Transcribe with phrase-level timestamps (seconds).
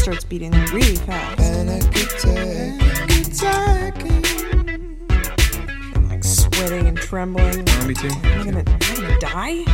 [0.00, 1.40] starts beating really fast.
[5.94, 7.66] I'm like sweating and trembling.
[7.86, 8.08] Me too.
[8.08, 9.70] Am I gonna, am I gonna die?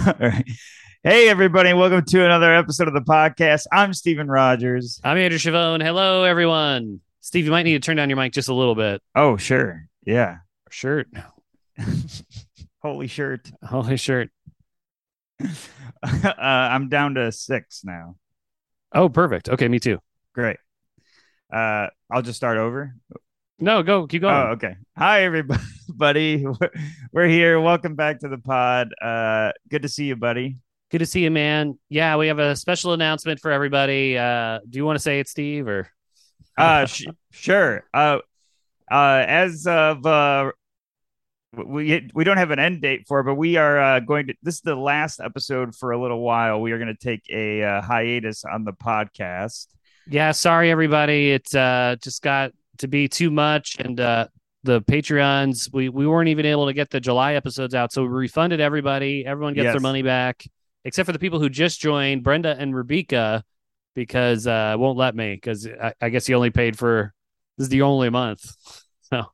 [0.06, 0.50] All right.
[1.02, 3.66] Hey, everybody, welcome to another episode of the podcast.
[3.70, 4.98] I'm Stephen Rogers.
[5.04, 5.82] I'm Andrew Chavone.
[5.82, 7.00] Hello, everyone.
[7.20, 9.02] Steve, you might need to turn down your mic just a little bit.
[9.14, 9.88] Oh, sure.
[10.06, 10.38] Yeah.
[10.70, 11.08] Shirt.
[12.82, 13.50] Holy shirt.
[13.62, 14.30] Holy shirt.
[15.42, 15.46] uh,
[16.34, 18.16] I'm down to six now.
[18.94, 19.50] Oh, perfect.
[19.50, 19.98] Okay, me too.
[20.34, 20.56] Great.
[21.52, 22.94] Uh, I'll just start over.
[23.62, 24.06] No, go.
[24.06, 24.34] Keep going.
[24.34, 24.76] Oh, okay.
[24.96, 26.46] Hi, everybody.
[26.60, 26.70] We're,
[27.12, 27.60] we're here.
[27.60, 28.88] Welcome back to the pod.
[29.02, 30.56] Uh, good to see you, buddy.
[30.90, 31.78] Good to see you, man.
[31.90, 34.16] Yeah, we have a special announcement for everybody.
[34.16, 35.90] Uh, do you want to say it, Steve, or?
[36.56, 37.84] Uh, sh- sure.
[37.92, 38.20] Uh,
[38.90, 40.52] uh, as of uh,
[41.52, 44.34] we we don't have an end date for, it, but we are uh, going to.
[44.42, 46.62] This is the last episode for a little while.
[46.62, 49.66] We are going to take a uh, hiatus on the podcast.
[50.08, 51.32] Yeah, sorry, everybody.
[51.32, 54.26] It uh, just got to be too much, and uh,
[54.64, 58.08] the Patreons we we weren't even able to get the July episodes out, so we
[58.08, 59.24] refunded everybody.
[59.24, 59.72] Everyone gets Yes.
[59.74, 60.44] their money back,
[60.84, 63.42] except for the people who just joined, Brenda and Rebecca,
[63.94, 67.14] because uh, won't let me because I, I guess he only paid for
[67.56, 68.44] this is the only month.
[69.12, 69.24] So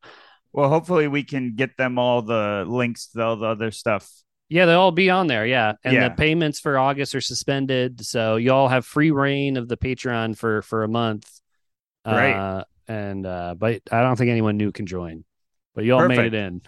[0.54, 4.08] Well, hopefully we can get them all the links to all the other stuff.
[4.48, 5.44] yeah, they'll all be on there.
[5.44, 6.08] Yeah, and Yeah.
[6.08, 10.34] the payments for August are suspended, so you all have free reign of the Patreon
[10.34, 11.28] for for a month.
[12.06, 12.32] Right.
[12.32, 15.24] Uh, and uh, but I don't think anyone new can join.
[15.74, 16.62] But you all made it in.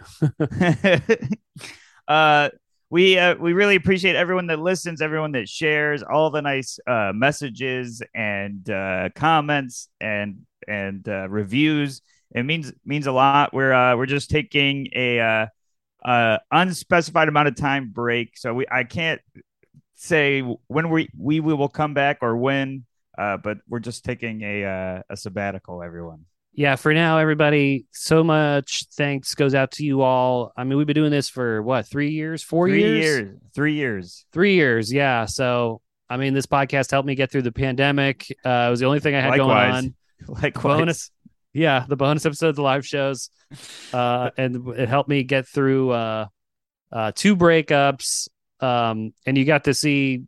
[2.08, 2.50] uh
[2.90, 7.12] we uh, we really appreciate everyone that listens, everyone that shares, all the nice uh,
[7.14, 12.00] messages and uh, comments and and uh, reviews.
[12.34, 13.52] It means means a lot.
[13.52, 15.46] We're uh, we're just taking a uh,
[16.04, 19.20] uh, unspecified amount of time break, so we I can't
[19.94, 22.86] say when we we will come back or when,
[23.18, 25.82] uh, but we're just taking a uh, a sabbatical.
[25.82, 26.24] Everyone.
[26.52, 30.52] yeah, for now, everybody, so much thanks goes out to you all.
[30.56, 33.04] I mean, we've been doing this for what, three years, four Three years?
[33.04, 33.38] years.
[33.54, 34.24] Three years.
[34.32, 35.26] Three years, yeah.
[35.26, 38.26] So, I mean, this podcast helped me get through the pandemic.
[38.44, 39.70] Uh, it was the only thing I had Likewise.
[39.70, 39.94] going on.
[40.42, 40.78] Likewise.
[40.78, 41.10] Bonus,
[41.52, 43.30] yeah, the bonus episodes, the live shows,
[43.92, 46.26] uh, and it helped me get through uh,
[46.92, 48.28] uh, two breakups.
[48.60, 50.24] Um, and you got to see,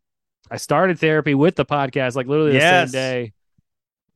[0.50, 2.90] I started therapy with the podcast, like literally the Yes.
[2.90, 3.32] same day.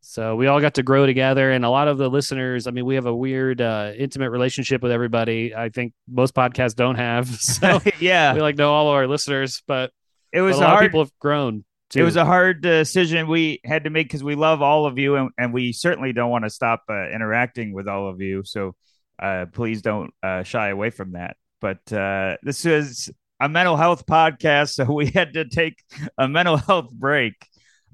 [0.00, 2.66] So we all got to grow together, and a lot of the listeners.
[2.66, 5.54] I mean, we have a weird, uh, intimate relationship with everybody.
[5.54, 7.28] I think most podcasts don't have.
[7.40, 8.34] So yeah.
[8.34, 9.92] we like know all of our listeners, but,
[10.32, 11.64] It but was a a lot hard of people have grown.
[11.90, 12.00] Too.
[12.00, 15.14] it was a hard decision we had to make because we love all of you
[15.16, 18.74] and, and we certainly don't want to stop uh, interacting with all of you so
[19.22, 24.06] uh, please don't uh, shy away from that but uh, this is a mental health
[24.06, 25.82] podcast so we had to take
[26.18, 27.34] a mental health break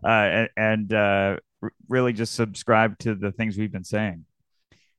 [0.04, 4.24] uh, and, uh, r- really just subscribe to the things we've been saying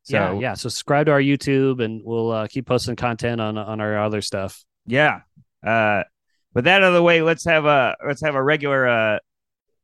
[0.03, 0.53] so yeah, yeah.
[0.56, 4.22] So subscribe to our YouTube, and we'll uh, keep posting content on on our other
[4.22, 4.63] stuff.
[4.88, 5.22] yeah
[5.63, 6.03] uh
[6.56, 9.19] with that out of the way let's have a let's have a regular uh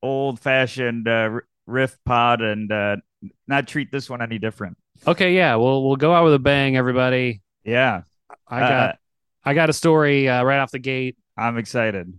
[0.01, 1.29] old fashioned uh
[1.67, 2.95] riff pod and uh
[3.47, 4.75] not treat this one any different
[5.05, 7.41] Okay, yeah, we'll we'll go out with a bang, everybody.
[7.63, 8.01] yeah
[8.47, 8.93] I got Uh,
[9.47, 11.15] I got a story uh, right off the gate.
[11.37, 12.13] i'm excited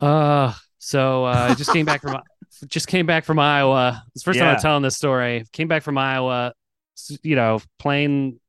[0.00, 2.18] Uh, so uh, I just came back from
[2.66, 4.02] just came back from Iowa.
[4.14, 5.44] It's the first time I'm telling this story.
[5.52, 6.54] Came back from Iowa.
[7.22, 8.40] You know, plane,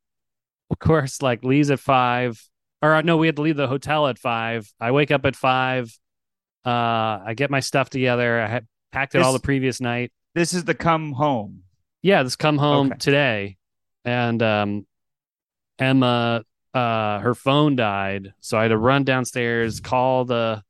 [0.70, 2.42] of course, like leaves at five.
[2.82, 4.72] Or uh, no, we had to leave the hotel at five.
[4.80, 5.94] I wake up at five.
[6.66, 8.40] Uh, I get my stuff together.
[8.42, 10.12] I had packed it all the previous night.
[10.34, 11.64] this is the come home
[12.02, 12.98] yeah, this come home Okay.
[12.98, 13.58] today,
[14.04, 14.88] and um,
[15.78, 20.64] Emma, uh, her phone died, so I had to run downstairs, call the,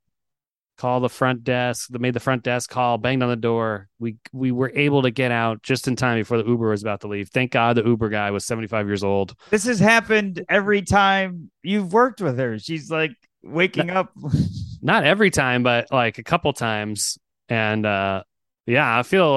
[0.77, 1.89] call the front desk.
[1.89, 3.87] They made the front desk call, banged on the door.
[3.99, 7.01] We we were able to get out just in time before the Uber was about
[7.01, 7.29] to leave.
[7.29, 9.35] Thank God the Uber guy was seventy five years old.
[9.51, 13.11] this has happened every time you've worked with her she's like
[13.43, 14.11] waking up
[14.81, 18.23] Not every time, but like a couple times, and uh,
[18.65, 19.33] yeah, I feel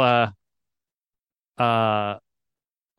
[1.59, 2.19] uh, uh,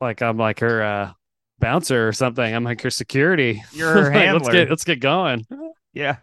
[0.00, 1.12] like I'm like her uh
[1.58, 2.54] bouncer or something.
[2.54, 3.62] I'm like her security.
[3.72, 5.46] You're her let's get let's get going.
[5.92, 6.16] yeah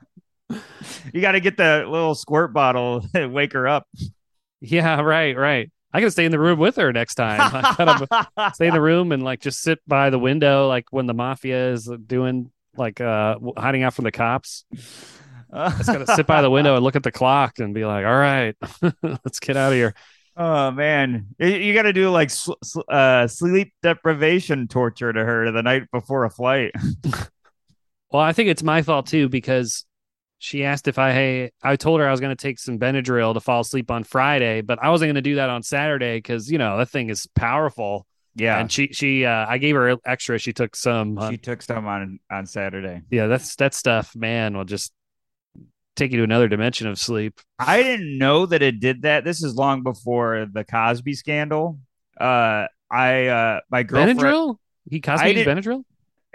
[1.12, 3.88] you got to get the little squirt bottle and wake her up
[4.62, 5.72] Yeah, right, right.
[5.96, 7.40] I gotta stay in the room with her next time.
[7.40, 11.06] I gotta stay in the room and like just sit by the window, like when
[11.06, 14.66] the mafia is doing like uh hiding out from the cops.
[15.52, 18.08] I just gotta sit by the window and look at the clock and be like,
[18.08, 18.56] all right,
[19.04, 19.94] let's get out of here.
[20.36, 22.32] Oh man, you, got to do like
[22.88, 26.72] uh, sleep deprivation torture to her the night before a flight.
[28.12, 29.86] Well, I think it's my fault too because
[30.38, 33.34] she asked if I hey I told her I was going to take some Benadryl
[33.34, 36.52] to fall asleep on Friday, but I wasn't going to do that on Saturday because
[36.52, 38.06] you know that thing is powerful.
[38.36, 40.38] Yeah, And she she uh, I gave her extra.
[40.38, 41.18] She took some.
[41.18, 43.02] uh, she took some on on Saturday.
[43.10, 44.56] yeah, that's that stuff, man.
[44.56, 44.92] Will just
[45.95, 47.40] take you to another dimension of sleep.
[47.60, 49.24] I didn't know that it did that.
[49.24, 51.80] This is long before the Cosby scandal.
[52.19, 54.19] Uh, I uh, my girlfriend.
[54.19, 54.57] Benadryl?
[54.90, 55.84] He Cosby I Benadryl?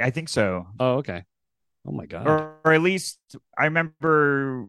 [0.00, 0.66] I think so.
[0.78, 1.24] Oh, okay.
[1.86, 2.26] Oh my god.
[2.26, 3.18] or, or at least
[3.56, 4.66] I remember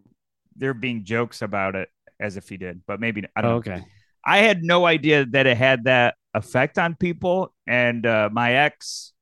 [0.56, 1.89] there being jokes about it
[2.19, 3.57] as if he did, but maybe I don't Oh, know.
[3.59, 3.85] okay.
[4.25, 9.13] I had no idea that it had that effect on people, and uh, my ex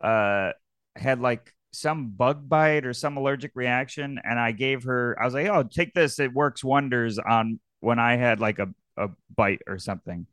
[0.00, 0.52] uh,
[0.96, 5.16] had like some bug bite or some allergic reaction, and I gave her.
[5.20, 8.68] I was like, "Oh, take this; it works wonders on when I had like a
[8.96, 10.26] a bite or something."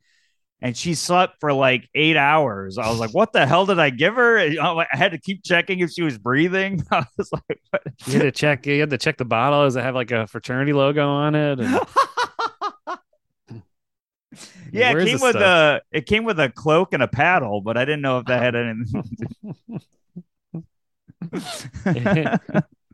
[0.60, 2.78] And she slept for like eight hours.
[2.78, 5.80] I was like, "What the hell did I give her?" I had to keep checking
[5.80, 6.82] if she was breathing.
[6.90, 7.82] I was like, what?
[8.06, 8.66] You had to check.
[8.66, 9.64] You had to check the bottle.
[9.64, 11.60] Does it have like a fraternity logo on it?
[11.60, 11.74] And
[14.72, 15.42] yeah, it came with stuff?
[15.42, 18.42] a it came with a cloak and a paddle, but I didn't know if that
[18.42, 19.04] had anything.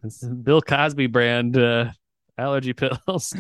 [0.05, 1.90] It's Bill Cosby brand uh,
[2.37, 3.34] allergy pills.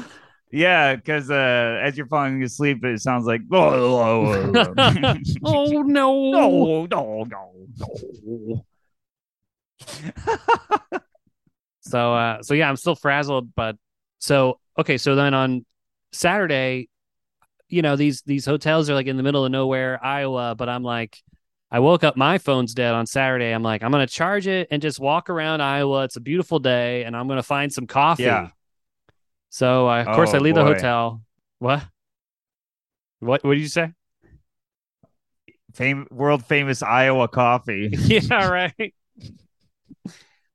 [0.50, 4.74] yeah, because uh, as you're falling asleep, it sounds like oh no
[5.44, 6.30] oh no!
[6.30, 8.64] no no no.
[11.80, 13.76] So uh so yeah, I'm still frazzled, but
[14.18, 15.64] so okay, so then on
[16.12, 16.90] Saturday,
[17.68, 20.82] you know, these these hotels are like in the middle of nowhere, Iowa, but I'm
[20.82, 21.22] like
[21.72, 23.50] I woke up my phone's dead on Saturday.
[23.50, 26.04] I'm like, I'm gonna charge it and just walk around Iowa.
[26.04, 28.24] It's a beautiful day, and I'm gonna find some coffee.
[28.24, 28.48] Yeah.
[29.48, 31.22] So I, of course I Oh, leave the hotel.
[31.60, 31.82] What?
[33.20, 33.90] What what did you say?
[35.72, 37.88] Fame, world famous Iowa coffee.
[38.04, 38.94] yeah, right.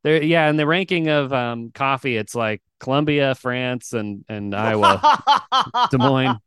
[0.03, 5.01] There, yeah, in the ranking of um, coffee, it's like Colombia, France, and and Iowa,
[5.91, 6.37] Des Moines.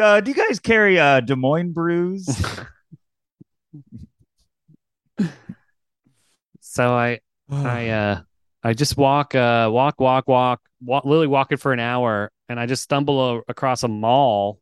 [0.00, 2.28] Uh, do you guys carry uh, Des Moines brews?
[6.60, 7.20] So I
[7.50, 8.22] I uh
[8.62, 12.66] I just walk uh walk walk walk walk literally walking for an hour, and I
[12.66, 14.60] just stumble o- across a mall,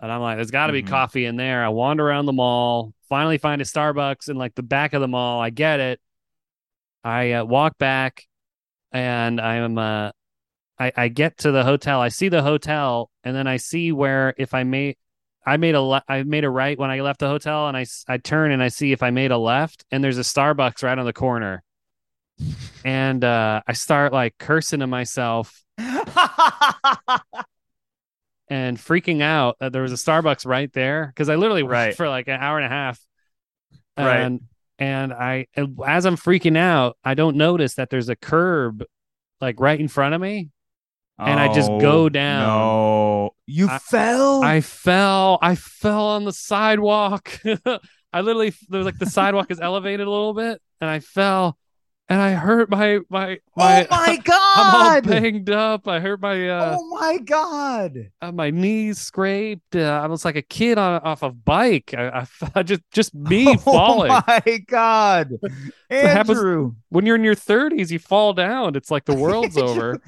[0.00, 0.88] and I'm like, there's got to be Mhm.
[0.88, 1.64] coffee in there.
[1.64, 5.08] I wander around the mall, finally find a Starbucks in like the back of the
[5.08, 5.40] mall.
[5.40, 6.00] I get it.
[7.04, 8.24] I uh, walk back,
[8.92, 10.10] and I'm uh
[10.78, 12.00] I, I get to the hotel.
[12.00, 14.96] I see the hotel, and then I see where if I made,
[15.46, 17.86] I made a le- I made a right when I left the hotel, and I
[18.08, 20.98] I turn and I see if I made a left, and there's a Starbucks right
[20.98, 21.62] on the corner,
[22.84, 25.96] and uh, I start like cursing to myself and
[28.76, 31.96] freaking out that there was a Starbucks right there because I literally Right.
[31.96, 33.00] for like an hour and a half,
[33.98, 34.20] Right.
[34.20, 34.40] and
[34.78, 38.84] and I and as I'm freaking out, I don't notice that there's a curb
[39.40, 40.50] like right in front of me.
[41.18, 42.46] And I just go Oh, down.
[42.46, 44.42] No, you I- fell.
[44.44, 45.38] I fell.
[45.40, 47.40] I fell on the sidewalk.
[48.12, 51.58] I literally there's like the sidewalk is elevated a little bit, and I fell,
[52.08, 53.84] and I hurt my my my.
[53.84, 54.34] oh my god!
[54.56, 55.88] I'm all banged up.
[55.88, 58.10] I hurt my uh, oh my god!
[58.22, 59.74] uh, my knees scraped.
[59.76, 61.94] Uh, I was like a kid on off a bike.
[61.96, 62.26] I, I,
[62.56, 64.12] I just just me falling.
[64.12, 65.32] Oh my god!
[65.90, 68.76] happens- Andrew, When you're in your 30s, you fall down.
[68.76, 70.00] It's like the world's over.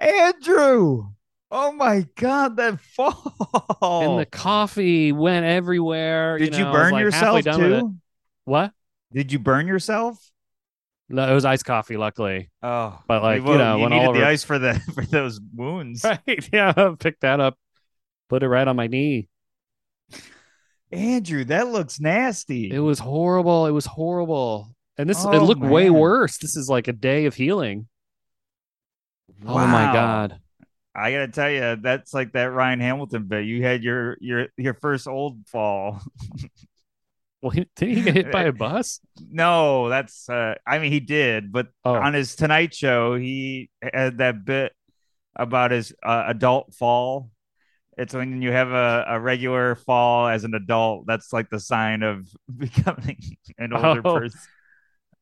[0.00, 1.10] Andrew!
[1.50, 2.56] Oh my god!
[2.56, 4.10] That fall.
[4.10, 6.38] And the coffee went everywhere.
[6.38, 7.80] Did you, know, was, burn like, yourself halfway done with it.
[7.80, 7.94] too?
[8.44, 8.72] What?
[9.12, 10.18] Did you burn yourself?
[11.08, 12.50] No, it was iced coffee, luckily.
[12.62, 15.40] Oh, But, like, you know, you when needed all the ice for the for those
[15.54, 16.04] wounds.
[16.26, 16.48] Right.
[16.52, 16.94] Yeah.
[16.98, 17.58] Pick that up.
[18.28, 19.28] Put it right on my knee.
[20.92, 22.70] Andrew, that looks nasty.
[22.70, 23.66] It was horrible.
[23.66, 24.74] It was horrible.
[24.96, 26.38] And this it Oh, looked way worse.
[26.38, 27.88] This is like a day of healing.
[29.46, 30.38] Oh my god.
[30.94, 33.44] I gotta tell you, that's like that Ryan Hamilton bit.
[33.46, 36.00] You had your your your first old fall.
[37.42, 39.00] Well, he, did he get hit by a bus?
[39.30, 41.94] No, that's uh I mean he did, but Oh.
[41.94, 44.74] on his Tonight Show, he had that bit
[45.34, 47.30] about his uh, adult fall.
[47.96, 51.06] It's when you have a, a regular fall as an adult.
[51.06, 52.28] That's like the sign of
[52.58, 53.16] becoming
[53.56, 54.18] an older Oh.
[54.20, 54.40] person.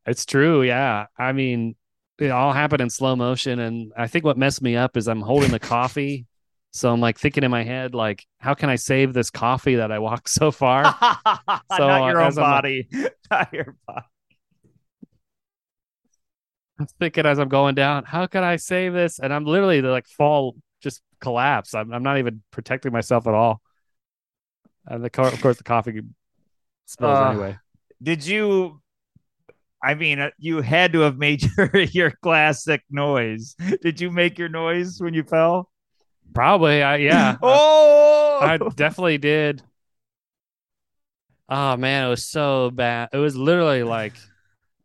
[0.05, 0.65] It's true.
[0.65, 1.07] Yeah.
[1.17, 1.77] I mean,
[2.19, 3.59] it all happened in slow motion.
[3.59, 6.27] And I think what messed me up is I'm holding the coffee.
[6.71, 9.91] So I'm like thinking in my head, like, how can I save this coffee that
[9.91, 10.95] I walked so far?
[11.77, 12.89] So, Not your uh, own uh, body.
[13.31, 14.07] Not your body.
[16.79, 19.19] I'm thinking as I'm going down, how can I save this?
[19.19, 21.75] And I'm literally like fall, just collapse.
[21.75, 23.61] I'm, I'm not even protecting myself at all.
[24.87, 26.01] And the car, of course, the coffee
[26.87, 27.59] smells Uh, anyway.
[28.03, 28.81] Did you?
[29.82, 33.54] I mean, uh, you had to have made your your classic noise.
[33.82, 35.70] Did you make your noise when you fell?
[36.35, 37.37] Probably, I yeah.
[37.42, 39.62] oh, I definitely did.
[41.49, 43.08] Oh man, it was so bad.
[43.12, 44.12] It was literally like,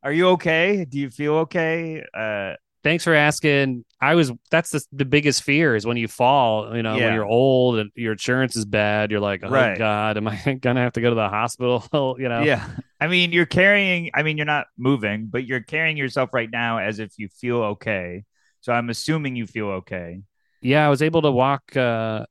[0.01, 0.85] are you okay?
[0.85, 2.03] Do you feel okay?
[2.13, 2.53] Uh,
[2.83, 3.85] thanks for asking.
[4.01, 7.05] I was that's the the biggest fear is when you fall, you know, Yeah.
[7.05, 9.77] when you're old and your insurance is bad, you're like, oh Right.
[9.77, 11.85] god, am I gonna have to go to the hospital?
[12.19, 12.41] you know.
[12.43, 12.67] yeah.
[12.99, 14.11] I mean, you're carrying.
[14.13, 17.57] I mean, you're not moving, but you're carrying yourself right now as if you feel
[17.75, 18.23] okay.
[18.61, 20.21] So I'm assuming you feel okay.
[20.61, 22.25] Yeah, I was able to walk uh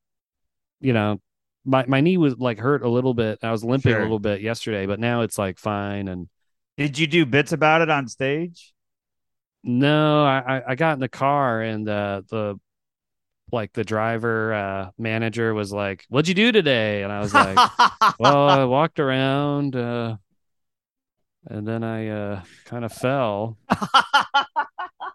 [0.80, 1.20] you know,
[1.64, 3.38] my my knee was like hurt a little bit.
[3.42, 4.00] I was limping Sure.
[4.00, 6.28] a little bit yesterday, but now it's like fine and
[6.76, 8.71] Did you do bits about it on stage?
[9.64, 12.58] No, I, I- got in the car and uh, the
[13.52, 17.56] like the driver uh, manager was like, "What'd you do today?" And I was like,
[18.18, 20.16] "Well, I walked around, uh,
[21.46, 23.58] and then I uh, kind of fell."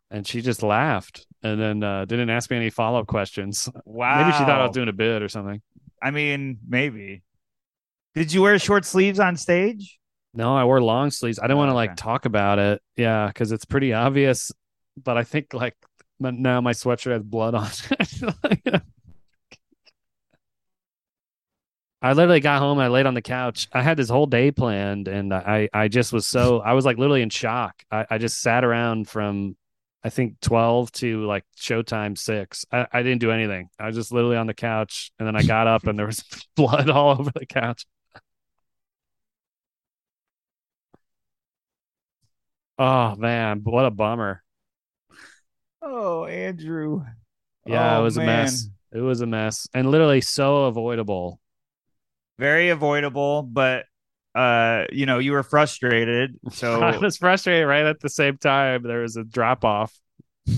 [0.10, 3.68] And she just laughed and then uh, didn't ask me any follow up questions.
[3.84, 4.22] wow.
[4.24, 5.62] Maybe she thought I was doing a bit or something.
[6.02, 7.24] I mean, maybe.
[8.16, 9.97] Did you wear short sleeves on stage?
[10.38, 11.40] No, I wore long sleeves.
[11.40, 11.96] I didn't want to oh, like Okay.
[11.96, 12.82] talk about it.
[12.96, 14.52] Yeah, because it's pretty obvious.
[15.04, 15.76] But I think like
[16.20, 18.82] now my sweatshirt has blood on it.
[22.02, 22.78] I literally got home.
[22.78, 23.68] I laid on the couch.
[23.74, 26.98] I had this whole day planned, and I I just was so I was like
[27.00, 27.84] literally in shock.
[27.92, 29.58] I, I just sat around from
[30.04, 32.66] I think twelve to like showtime six.
[32.72, 33.70] I, I didn't do anything.
[33.80, 36.24] I was just literally on the couch, and then I got up, and there was
[36.56, 37.86] blood all over the couch.
[42.80, 44.44] Oh man, what a bummer.
[45.82, 47.06] Oh, Andrew.
[47.66, 48.70] Yeah, Oh, it was a mess.
[48.92, 51.40] It was a mess and literally so avoidable.
[52.40, 53.86] Very avoidable, but
[54.36, 56.40] uh, you know, you were frustrated.
[56.52, 58.84] So I was frustrated right at the same time.
[58.84, 59.94] There was a drop off.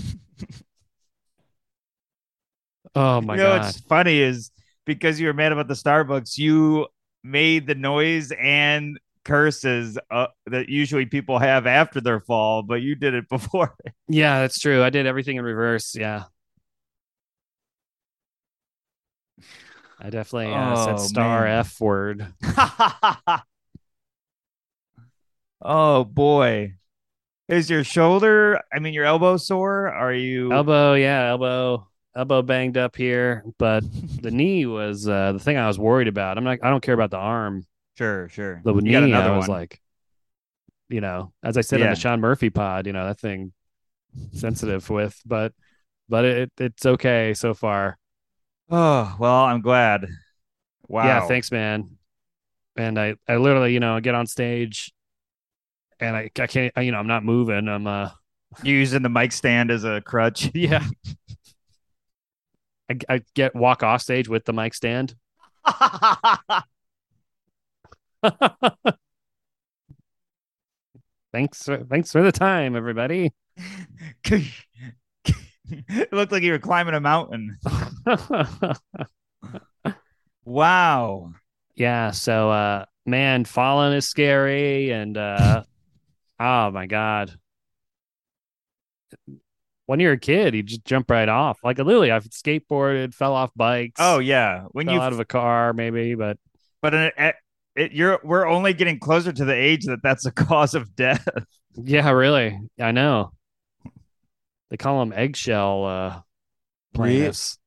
[2.94, 3.74] oh my you know god.
[3.74, 4.50] what's funny is
[4.84, 6.86] because you were mad about the Starbucks, you
[7.22, 8.98] made the noise and
[9.30, 13.76] curses uh, that usually people have after their fall, but you did it before.
[14.08, 14.82] Yeah, that's true.
[14.82, 15.94] I did everything in reverse.
[15.94, 16.24] Yeah.
[20.00, 21.58] I definitely uh, Oh, said star man.
[21.60, 22.26] F word.
[25.62, 26.74] oh boy.
[27.48, 29.88] Is your shoulder, I mean your elbow sore?
[29.88, 33.84] Are you Elbow, yeah, elbow, elbow banged up here, but
[34.22, 36.38] the knee was uh, the thing I was worried about.
[36.38, 36.58] I'm not.
[36.62, 37.66] I don't care about the arm.
[38.00, 38.62] Sure, sure.
[38.64, 39.58] The You knee, got another I was one.
[39.60, 39.80] like,
[40.88, 43.52] you know, as I said on the Sean Murphy pod, you know, that thing
[44.32, 45.52] sensitive with, but
[46.08, 47.98] but it it's okay so far.
[48.70, 50.06] Oh, well, I'm glad.
[50.88, 51.06] Wow.
[51.06, 51.98] Yeah, thanks, man.
[52.76, 54.92] And I I literally, you know, get on stage,
[56.00, 57.68] and I I can't, you know, I'm not moving.
[57.68, 58.10] I'm uh,
[58.62, 60.50] using the mic stand as a crutch.
[60.54, 60.84] yeah.
[62.90, 65.14] I, I get walk off stage with the mic stand.
[71.32, 73.32] thanks, for, thanks for the time, everybody.
[74.24, 77.58] it looked like you were climbing a mountain.
[80.44, 81.32] Wow.
[81.76, 82.10] yeah.
[82.10, 85.62] So, uh, man, falling is scary, and uh,
[86.40, 87.38] oh my god,
[89.86, 91.58] when you're a kid, you just jump right off.
[91.64, 94.00] Like literally, I've skateboarded, fell off bikes.
[94.00, 94.64] Oh yeah.
[94.70, 96.38] When you out of a car, maybe, but
[96.80, 97.34] but it,
[97.76, 101.26] it, you're we're only getting closer to the age that that's a cause of death.
[101.76, 103.32] yeah, really, I know.
[104.70, 106.20] They call them eggshell uh,
[106.94, 107.58] plaintiffs.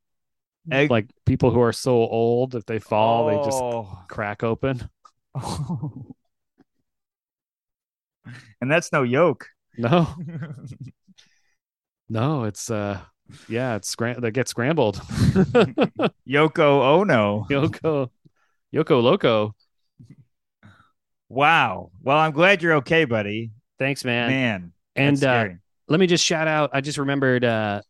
[0.72, 4.00] Egg- Like people who are so old, if they fall, they just Oh.
[4.08, 4.90] crack open.
[8.62, 9.48] and that's no yoke.
[9.78, 10.08] No,
[12.10, 13.00] no, it's uh,
[13.50, 14.98] yeah, it's scram- they get scrambled.
[16.28, 17.46] Yoko Ono.
[17.50, 18.10] Yoko,
[18.74, 19.56] Yoko Loco.
[21.34, 21.90] Wow.
[22.04, 23.52] Well, I'm glad you're okay, buddy.
[23.80, 24.30] Thanks, man.
[24.30, 24.74] Man.
[24.96, 25.48] and uh,
[25.88, 26.70] let me just shout out.
[26.74, 27.82] I just remembered uh,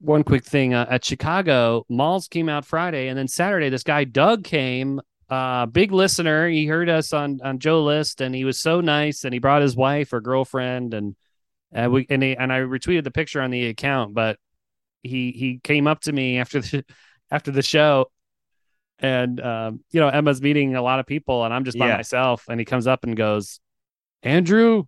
[0.00, 1.84] one quick thing uh, at Chicago.
[1.88, 5.00] Malls came out Friday, and then Saturday, this guy Doug came.
[5.28, 6.48] Uh, big listener.
[6.48, 9.24] He heard us on on Joe List, and he was so nice.
[9.24, 11.16] And he brought his wife or girlfriend, and
[11.74, 14.14] uh, we and he, and I retweeted the picture on the account.
[14.14, 14.38] But
[15.02, 16.84] he he came up to me after the
[17.32, 18.06] after the show,
[19.00, 21.96] and um, you know Emma's meeting a lot of people, and I'm just by Yeah.
[21.96, 22.44] myself.
[22.48, 23.60] And he comes up and goes,
[24.22, 24.84] "Andrew,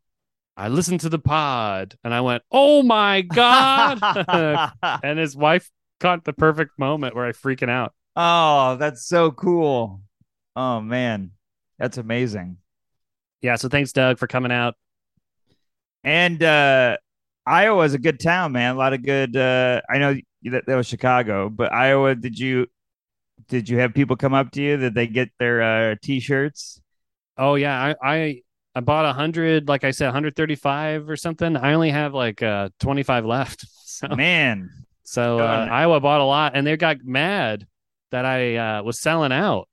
[0.56, 3.98] I listened to the pod and I went, Oh my God.
[5.02, 7.94] and his wife caught the perfect moment where I freaking out.
[8.16, 10.02] oh, that's so cool.
[10.56, 11.30] Oh man,
[11.78, 12.58] that's amazing.
[13.40, 13.56] Yeah.
[13.56, 14.74] So thanks, Doug, for coming out.
[16.04, 16.96] And uh
[17.46, 18.74] Iowa's a good town, man.
[18.74, 20.14] A lot of good uh I know
[20.44, 22.66] that, that was Chicago, but Iowa, did you
[23.50, 24.76] did you have people come up to you?
[24.78, 26.80] Did they get their uh t-shirts?
[27.36, 28.42] Oh yeah, I I,
[28.74, 31.56] I bought a hundred, like I said, 135 or something.
[31.56, 33.66] I only have like uh 25 left.
[34.00, 34.70] So Man,
[35.02, 35.68] so uh.
[35.70, 37.66] Iowa bought a lot, and they got mad
[38.12, 39.68] that I uh, was selling out.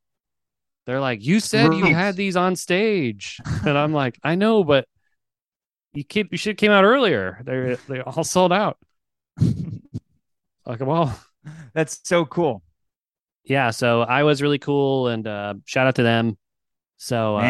[0.86, 4.86] They're like, "You said you had these on stage," and I'm like, "I know, but
[5.94, 7.40] you keep you should have came out earlier.
[7.46, 8.78] They they all sold out."
[10.66, 11.18] Like, well,
[11.74, 12.62] that's so cool.
[13.48, 13.72] Yeah.
[13.72, 16.38] So I was really cool, and uh, shout out to them.
[16.98, 17.42] So uh,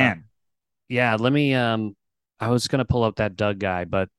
[0.89, 1.53] yeah, let me.
[1.53, 1.95] Um,
[2.39, 4.09] I was gonna pull up that Doug guy, but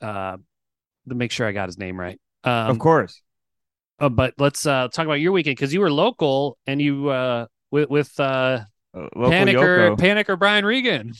[0.00, 0.36] uh,
[1.08, 2.20] to make sure I got his name right.
[2.44, 3.22] Um, of course.
[3.98, 7.46] Uh, but let's uh, talk about your weekend because you were local and you uh,
[7.70, 8.60] with with uh,
[8.96, 9.98] Uh, local Panicker Yoko.
[9.98, 11.12] Panicker Brian Regan.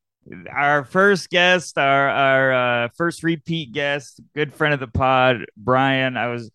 [0.52, 6.16] our first guest, our our uh, first repeat guest, good friend of the pod, Brian.
[6.16, 6.50] I was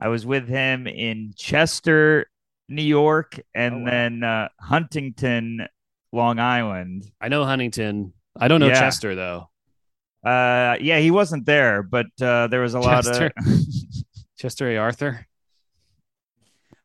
[0.00, 2.26] I was with him in Chester,
[2.68, 3.90] New York, and Oh, wow.
[3.90, 5.66] then uh, Huntington,
[6.12, 7.10] Long Island.
[7.20, 8.12] I know Huntington.
[8.38, 8.80] I don't know Yeah.
[8.80, 9.50] Chester though.
[10.24, 13.32] Uh, yeah, he wasn't there, but uh, there was a lot of.
[14.38, 14.76] Chester A.
[14.78, 15.26] Arthur.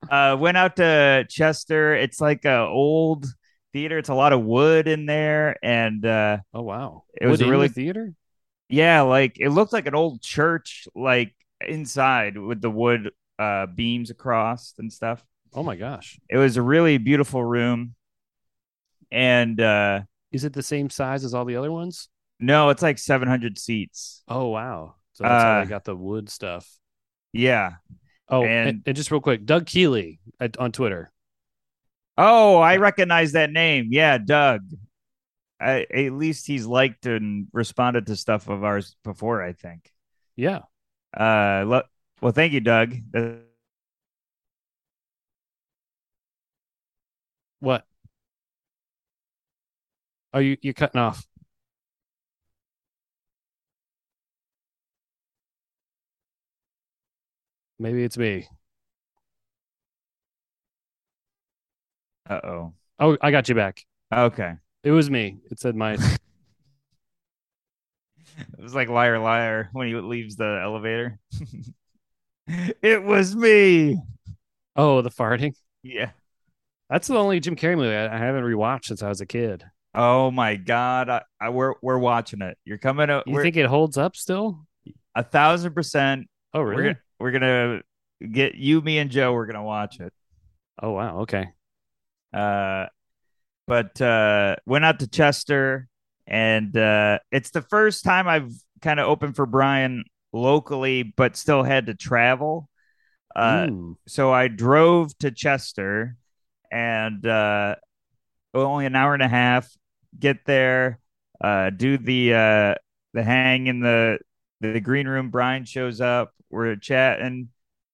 [0.10, 1.96] uh, went out to Chester.
[1.96, 3.26] It's like a old
[3.74, 3.98] theater.
[3.98, 7.52] It's a lot of wood in there, and uh, Oh wow, It was Wood in
[7.52, 8.14] really- the theater.
[8.68, 14.10] Yeah, like it looked like an old church, like inside with the wood uh beams
[14.10, 15.24] across and stuff.
[15.54, 17.96] Oh my gosh, It was a really beautiful room.
[19.12, 22.10] And uh is it the same size as all the other ones?
[22.40, 24.22] no, it's like 700 seats.
[24.28, 26.70] Oh wow, so that's how Uh, they got the wood stuff.
[27.32, 27.76] Yeah.
[28.28, 31.12] Oh, and- and, and just real quick, Doug Keeley at, on Twitter.
[32.18, 33.90] Oh, I recognize that name.
[33.92, 34.62] Yeah, Doug.
[35.60, 39.92] I, at least he's liked and responded to stuff of ours before, I think.
[40.36, 40.62] Yeah,
[41.16, 41.84] Uh lo-
[42.22, 42.96] well, thank you, Doug.
[47.60, 47.86] What?
[50.34, 51.26] Are you you cutting off?
[57.80, 58.48] Maybe it's me.
[62.30, 62.74] Uh-oh.
[63.00, 63.86] Oh, I got you back.
[64.14, 64.54] Okay.
[64.84, 65.40] It was me.
[65.52, 65.98] It said my.
[68.38, 71.20] It was like liar liar when he leaves the elevator.
[72.82, 74.02] it was me.
[74.76, 75.56] oh, the farting.
[75.84, 76.12] Yeah.
[76.90, 79.64] That's the only Jim Carrey movie I, I haven't rewatched since I was a kid.
[79.94, 81.10] Oh my god.
[81.10, 82.58] I, I we're we're watching it.
[82.66, 83.28] You're coming out.
[83.28, 84.66] You think it holds up still?
[85.16, 86.28] a thousand percent.
[86.54, 87.82] Oh, We're gonna, we're gonna
[88.32, 89.34] get you, me, and Joe.
[89.34, 90.14] We're gonna watch it.
[90.82, 91.20] Oh, wow.
[91.22, 91.48] Okay.
[92.34, 92.88] Uh,
[93.68, 95.88] but uh, went out to Chester,
[96.28, 101.64] and uh, it's the first time I've kind of opened for Brian locally, but still
[101.64, 102.70] had to travel.
[103.36, 103.68] Uh,
[104.08, 106.18] so I drove to Chester
[106.72, 107.76] and uh
[108.54, 109.70] only an hour and a half
[110.18, 111.00] get there
[111.42, 112.76] uh do the uh
[113.14, 114.20] the hang in the
[114.62, 115.30] the green room.
[115.30, 117.50] Brian shows up we're chatting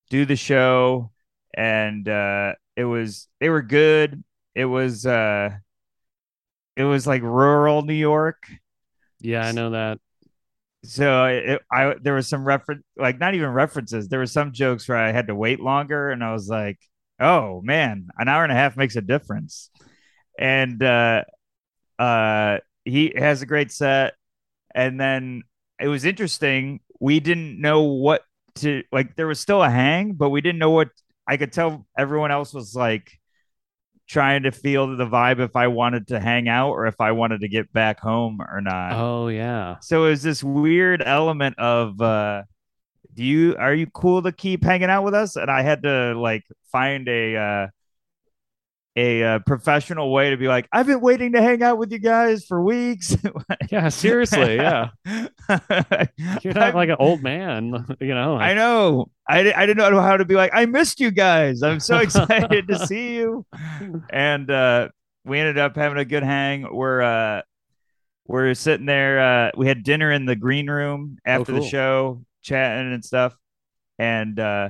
[0.09, 1.11] do the show
[1.55, 4.23] and uh it was they were good.
[4.55, 5.51] It was uh
[6.75, 8.47] it was like rural New York
[9.19, 9.99] Yeah, I know that.
[10.83, 14.07] so it, I there was some reference, like not even references.
[14.07, 16.79] There were some jokes where I had to wait longer, and I was like,
[17.19, 19.69] "Oh man, an hour and a half makes a difference."
[20.39, 21.23] And uh,
[21.99, 24.15] uh, he has a great set,
[24.75, 25.43] and then
[25.79, 26.81] it was interesting.
[26.99, 28.23] We didn't know what
[28.57, 29.15] to like.
[29.17, 30.89] There was still a hang, but we didn't know what.
[31.27, 33.11] I could tell everyone else was like
[34.11, 37.41] trying to feel the vibe if I wanted to hang out or if I wanted
[37.41, 39.77] to get back home or not Oh, yeah.
[39.81, 42.43] so it was this weird element of uh
[43.13, 46.13] do you are you cool to keep hanging out with us and i had to
[46.17, 47.67] like find a uh
[48.97, 51.97] a uh, professional way to be like i've been waiting to hang out with you
[51.99, 53.15] guys for weeks
[53.71, 54.55] Yeah, seriously.
[54.57, 54.89] Yeah.
[56.41, 58.35] You're not I'm- like an old man, you know?
[58.35, 59.09] I know.
[59.27, 61.63] I, I didn't know how to be like, I missed you guys.
[61.63, 63.45] I'm so excited to see you.
[64.09, 64.89] And uh,
[65.23, 66.67] we ended up having a good hang.
[66.69, 67.41] We're uh,
[68.27, 69.19] we're sitting there.
[69.19, 71.67] Uh, we had dinner in the green room after the cool.
[71.67, 73.35] show, chatting and stuff.
[73.99, 74.69] And uh,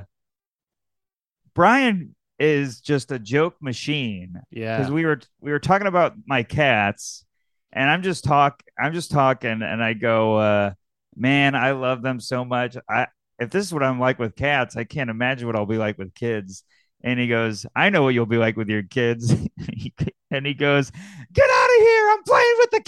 [1.55, 4.77] Brian is just a joke machine yeah.
[4.77, 7.23] because we were we were talking about my cats,
[7.71, 10.73] and I'm just talk I'm just talking and I go, uh,
[11.15, 12.75] man, I love them so much.
[12.89, 15.77] I if this is what I'm like with cats, I can't imagine what I'll be
[15.77, 16.63] like with kids.
[17.03, 19.31] And he goes, I know what you'll be like with your kids.
[20.31, 20.91] and he goes,
[21.33, 22.09] Get out of here.
[22.11, 22.83] I'm playing with the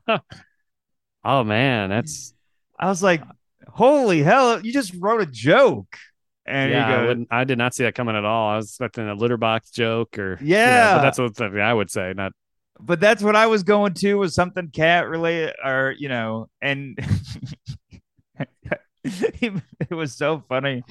[0.00, 0.20] cats.
[1.24, 2.34] oh man, that's
[2.78, 3.22] I was like,
[3.68, 5.96] Holy hell, you just wrote a joke.
[6.46, 7.14] And yeah.
[7.14, 8.50] he I, I did not see that coming at all.
[8.50, 10.96] I was expecting a litter box joke or you know, Yeah.
[10.96, 12.12] but that's what I would say.
[12.16, 12.32] Not
[12.80, 16.98] but that's what I was going to was something cat related or you know, and
[19.04, 20.82] it was so funny.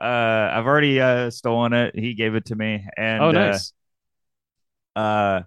[0.00, 1.98] Uh I've already uh stolen it.
[1.98, 3.72] He gave it to me and oh uh, nice.
[4.96, 5.42] uh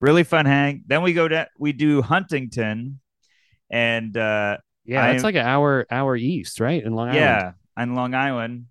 [0.00, 0.82] really fun hang.
[0.86, 3.00] Then we go to we do Huntington
[3.70, 6.82] and uh yeah, it's like an hour hour east, right?
[6.82, 7.20] In Long Island.
[7.20, 8.66] yeah, on Long Island.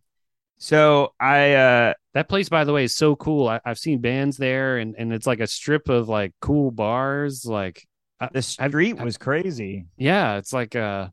[0.58, 3.48] So I uh That place, by the way, is so cool.
[3.50, 7.46] I, I've seen bands there, and, and it's like a strip of like cool bars.
[7.46, 7.86] Like,
[8.32, 9.86] the street was crazy.
[9.98, 11.10] yeah, it's like uh,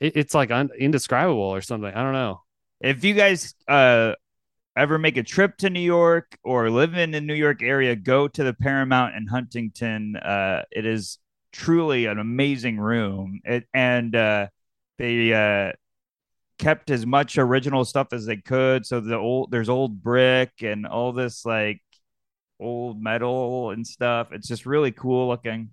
[0.00, 1.92] it, it's like un, indescribable or something.
[1.92, 2.40] I don't know.
[2.80, 4.14] if you guys uh
[4.76, 8.26] ever make a trip to New York or live in the New York area, go
[8.28, 10.16] to the Paramount in Huntington.
[10.16, 11.18] Uh, it is
[11.52, 13.40] truly an amazing room.
[13.44, 14.48] It, and uh,
[14.98, 15.72] they uh,
[16.62, 18.86] kept as much original stuff as they could.
[18.86, 21.80] So the old there's old brick and all this like
[22.60, 24.28] old metal and stuff.
[24.32, 25.70] It's just really cool looking.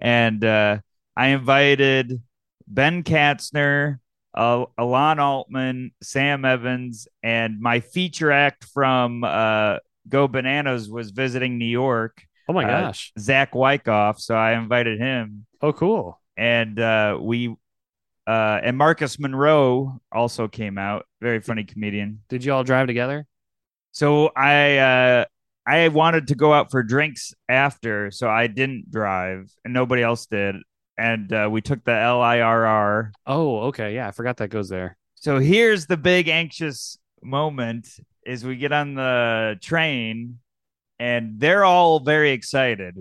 [0.00, 0.78] And uh,
[1.16, 2.22] I invited
[2.66, 3.98] Ben Katzner,
[4.34, 9.76] uh, Alon Altman, Sam Evans, and my feature act from uh,
[10.08, 13.12] Go Bananas was visiting New York, Oh my Uh, gosh.
[13.18, 14.20] Zach Wyckoff.
[14.20, 16.20] So I invited him, Oh, cool.
[16.36, 17.56] and uh, we
[18.26, 21.06] uh, and Marcus Monroe also came out.
[21.20, 22.22] Very funny comedian.
[22.28, 23.26] Did you all drive together?
[23.92, 25.24] So I uh,
[25.66, 30.26] I wanted to go out for drinks after, so I didn't drive, and nobody else
[30.26, 30.56] did.
[30.98, 33.12] And uh, we took the LIRR.
[33.26, 33.94] Oh, okay.
[33.94, 34.96] Yeah, I forgot that goes there.
[35.14, 37.88] So here's the big anxious moment:
[38.24, 40.38] is we get on the train,
[40.98, 42.96] and they're all very excited.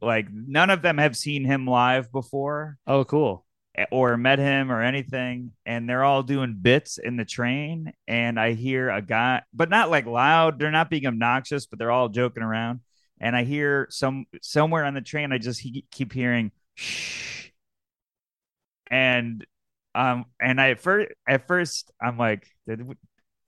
[0.00, 3.44] Like none of them have seen him live before Oh, cool.
[3.90, 8.52] Or met him or anything and they're all doing bits in the train and i
[8.52, 10.58] hear a guy but not like loud.
[10.58, 12.80] They're not being obnoxious but they're all joking around.
[13.18, 17.48] And i hear some somewhere on the train i just he, keep hearing shh.
[18.90, 19.46] And
[19.94, 22.86] um and i at first at first i'm like did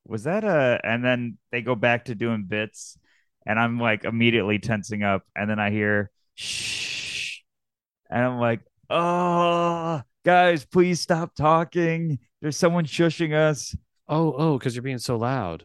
[0.07, 2.99] was that a and then they go back to doing bits
[3.47, 7.41] and i'm like immediately tensing up and then i hear shh.
[8.09, 13.75] And i'm like oh guys please stop talking there's someone shushing us
[14.07, 15.65] Oh, oh, because you're being so loud.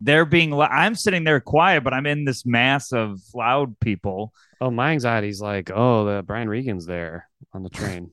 [0.00, 4.72] they're being i'm sitting there quiet but i'm in this mass of loud people Oh,
[4.72, 8.10] my anxiety's like, oh, the Brian Regan's there on the train.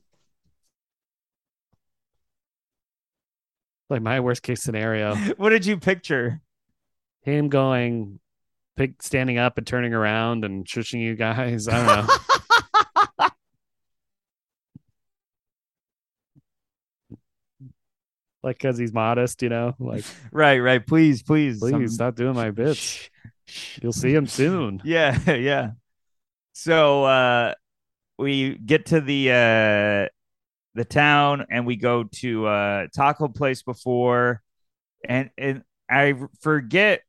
[3.90, 6.42] like my worst case scenario, what did you picture
[7.22, 8.20] him going,
[8.78, 11.68] pick, standing up and turning around and shushing you guys.
[11.68, 12.16] I don't know.
[18.46, 19.76] like because he's modest, you know.
[19.80, 23.10] Like, right right please please please some- stop doing my bits.
[23.82, 24.82] You'll see him soon.
[24.86, 25.72] yeah yeah
[26.54, 27.54] so uh
[28.18, 30.08] we get to the uh
[30.74, 34.42] the town and we go to uh taco place before
[35.08, 37.02] and and i forget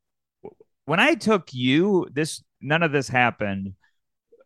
[0.84, 3.74] when i took you this none of this happened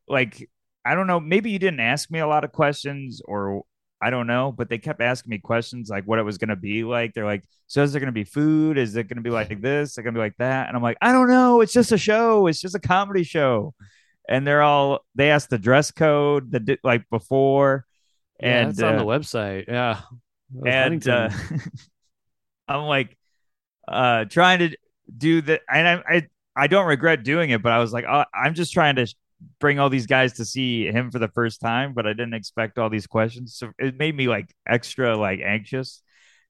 [0.07, 0.50] like
[0.85, 3.64] i don't know maybe you didn't ask me a lot of questions or
[4.03, 6.57] i don't know but they kept asking me questions like what it was going to
[6.57, 7.15] be like.
[7.15, 8.79] They're like so is there going to be food?
[8.79, 9.93] Is it going to be like this?
[9.93, 10.69] Is it going to be like that?
[10.69, 11.61] And i'm like i don't know.
[11.61, 12.47] It's just a show.
[12.47, 13.75] It's just a comedy show.
[14.29, 17.87] And they're all they asked the dress code the like before
[18.41, 19.67] Yeah, and it's on uh, the website.
[19.69, 20.01] Yeah.
[20.65, 21.31] and uh,
[22.69, 23.17] I'm like
[23.89, 24.77] uh trying to
[25.17, 28.25] do the and I, I I don't regret doing it, but I was like, oh,
[28.35, 29.07] I'm just trying to
[29.59, 32.79] bring all these guys to see him for the first time, but I didn't expect
[32.79, 36.03] all these questions, so it made me like extra like anxious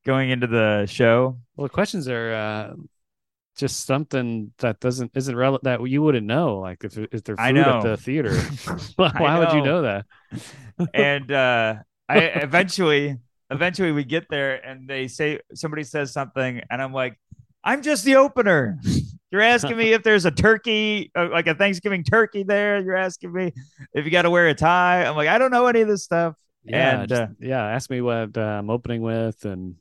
[0.05, 1.39] going into the show.
[1.57, 2.75] well, the questions are uh,
[3.57, 6.59] just something that doesn't isn't relevant that you wouldn't know.
[6.59, 8.35] Like if if they're food at the theater,
[8.97, 10.07] why would you know that?
[10.95, 11.75] and uh
[12.09, 13.19] I eventually
[13.51, 17.19] eventually we get there and they say somebody says something and I'm like
[17.63, 18.79] I'm just the opener.
[19.31, 22.81] You're asking me if there's a turkey uh, like a Thanksgiving turkey there.
[22.83, 23.53] You're asking me
[23.95, 25.05] if you got to wear a tie.
[25.05, 26.37] I'm like I don't know any of this stuff.
[26.65, 27.65] Yeah, And, just- uh, yeah.
[27.65, 29.77] Ask me what uh, I'm opening with, and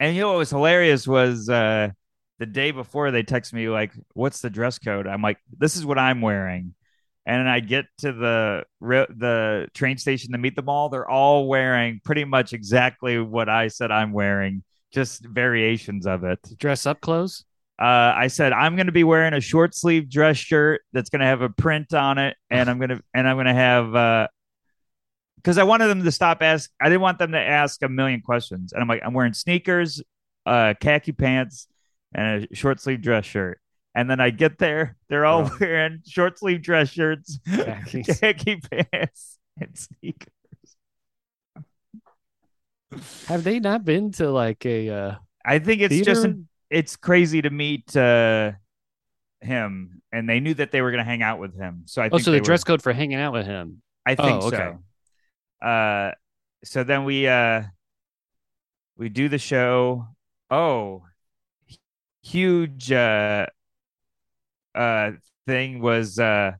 [0.00, 1.90] And you know what was hilarious was uh
[2.38, 5.06] the day before they text me like what's the dress code?
[5.06, 6.74] I'm like this is what I'm wearing.
[7.26, 10.88] and I get to the the train station to meet them all.
[10.88, 14.62] They're all wearing pretty much exactly what I said I'm wearing,
[14.92, 16.38] just variations of it.
[16.58, 17.44] Dress up clothes.
[17.78, 21.20] Uh, I said I'm going to be wearing a short sleeve dress shirt that's going
[21.20, 24.28] to have a print on it, and I'm gonna and I'm gonna have uh,
[25.36, 26.70] because I wanted them to stop ask.
[26.80, 30.02] I didn't want them to ask a million questions, and I'm like, I'm wearing sneakers,
[30.46, 31.66] uh, khaki pants,
[32.14, 33.60] and a short sleeve dress shirt.
[33.96, 35.56] And then I get there, they're all Oh.
[35.60, 38.20] wearing short sleeve dress shirts, Khakis.
[38.20, 40.28] khaki pants, and sneakers.
[43.26, 46.14] Have they not been to like a uh, I think it's theater?
[46.14, 46.26] just
[46.74, 48.52] it's crazy to meet uh,
[49.40, 51.84] him, and they knew that they were going to hang out with him.
[51.86, 53.80] So I oh, think so the were- dress code for hanging out with him.
[54.04, 54.72] I think Oh, okay.
[55.62, 55.66] so.
[55.66, 56.12] Uh,
[56.64, 57.62] so then we uh
[58.96, 60.08] we do the show.
[60.50, 61.04] Oh,
[62.22, 63.46] huge uh
[64.74, 65.12] uh
[65.46, 66.52] thing was uh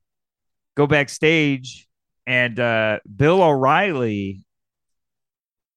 [0.76, 1.88] go backstage
[2.26, 4.44] and uh Bill O'Reilly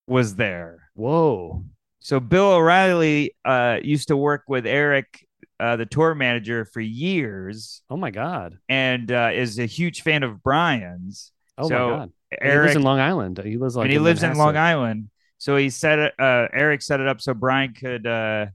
[0.07, 0.89] was there.
[0.93, 1.63] Whoa.
[2.07, 5.27] So Bill O'Reilly uh used to work with Eric
[5.59, 8.57] uh the tour manager for years Oh my god.
[8.69, 11.33] and uh is a huge fan of Brian's.
[11.57, 12.11] Oh So, my god.
[12.39, 13.41] And he lives in Long Island.
[13.43, 15.09] He lives like and he lives in Long Island.
[15.37, 16.13] So he set it.
[16.17, 18.45] Uh, Eric set it up so Brian could uh,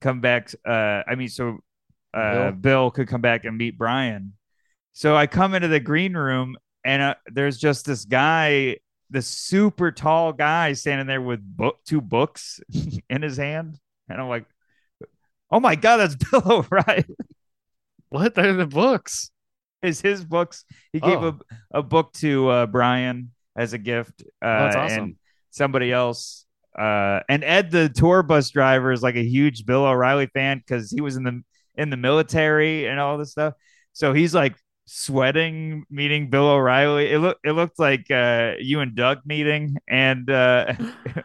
[0.00, 0.52] come back.
[0.66, 1.58] Uh, I mean, so
[2.14, 2.52] uh, Bill?
[2.52, 2.90] Bill.
[2.90, 4.32] could come back and meet Brian.
[4.94, 8.78] So I come into the green room, and uh, there's just this guy,
[9.10, 12.60] this super tall guy, standing there with book, two books
[13.10, 14.44] in his hand, and I'm like,
[15.50, 17.04] "Oh my god, that's Bill O'Reilly!"
[18.10, 18.34] What?
[18.34, 19.30] They're the books.
[19.82, 20.64] Is his books?
[20.92, 21.38] He gave Oh.
[21.72, 24.22] a, a book to uh, Brian as a gift.
[24.42, 25.04] Uh, that's awesome.
[25.04, 25.16] And
[25.50, 26.44] somebody else.
[26.76, 30.90] Uh, and Ed, the tour bus driver, is like a huge Bill O'Reilly fan because
[30.90, 31.42] he was in the
[31.76, 33.54] in the military and all this stuff.
[33.92, 34.56] So he's like
[34.88, 37.10] sweating meeting Bill O'Reilly.
[37.12, 40.74] It looked it looked like uh, you and Doug meeting, and uh,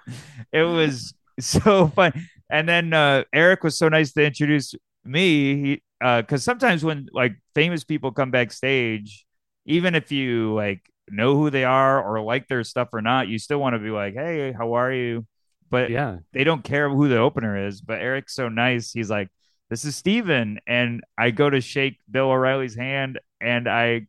[0.52, 2.12] it was so fun.
[2.50, 5.56] And then uh, Eric was so nice to introduce me.
[5.64, 9.26] He because sometimes when like famous people come backstage,
[9.66, 13.40] even if you like know who they are or like their stuff or not, you
[13.40, 15.26] still want to be like, "Hey, how are you?"
[15.70, 16.18] But Yeah.
[16.34, 17.82] they don't care who the opener is.
[17.82, 18.92] But Eric's so nice.
[18.92, 19.30] He's like,
[19.70, 20.60] "This is Steven.
[20.68, 24.08] and I go to shake Bill O'Reilly's hand, and I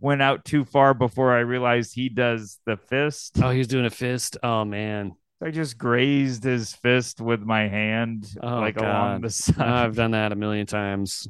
[0.00, 3.38] went out too far before I realized he does the fist.
[3.42, 4.36] Oh, he was doing a fist.
[4.42, 5.12] Oh man.
[5.42, 9.58] I just grazed his fist with my hand, Oh, like along the side.
[9.58, 11.28] I've done that a million times.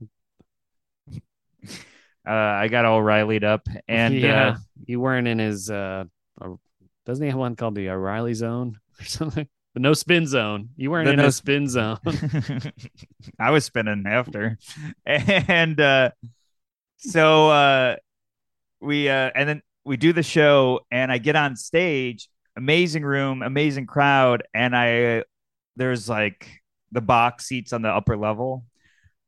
[1.08, 5.70] uh, I got all riled up, and yeah, uh, you weren't in his.
[5.70, 6.04] uh
[6.40, 6.48] uh,
[7.04, 9.46] Doesn't he have one called the O'Reilly Zone or something?
[9.74, 10.70] The no spin zone.
[10.76, 11.98] You weren't in no a spin zone.
[13.38, 14.58] I was spinning after,
[15.04, 16.10] and uh,
[16.98, 17.96] so uh,
[18.80, 22.28] we uh, and then we do the show, and I get on stage.
[22.56, 25.24] Amazing room, amazing crowd, and I
[25.76, 26.48] there's like
[26.92, 28.64] the box seats on the upper level.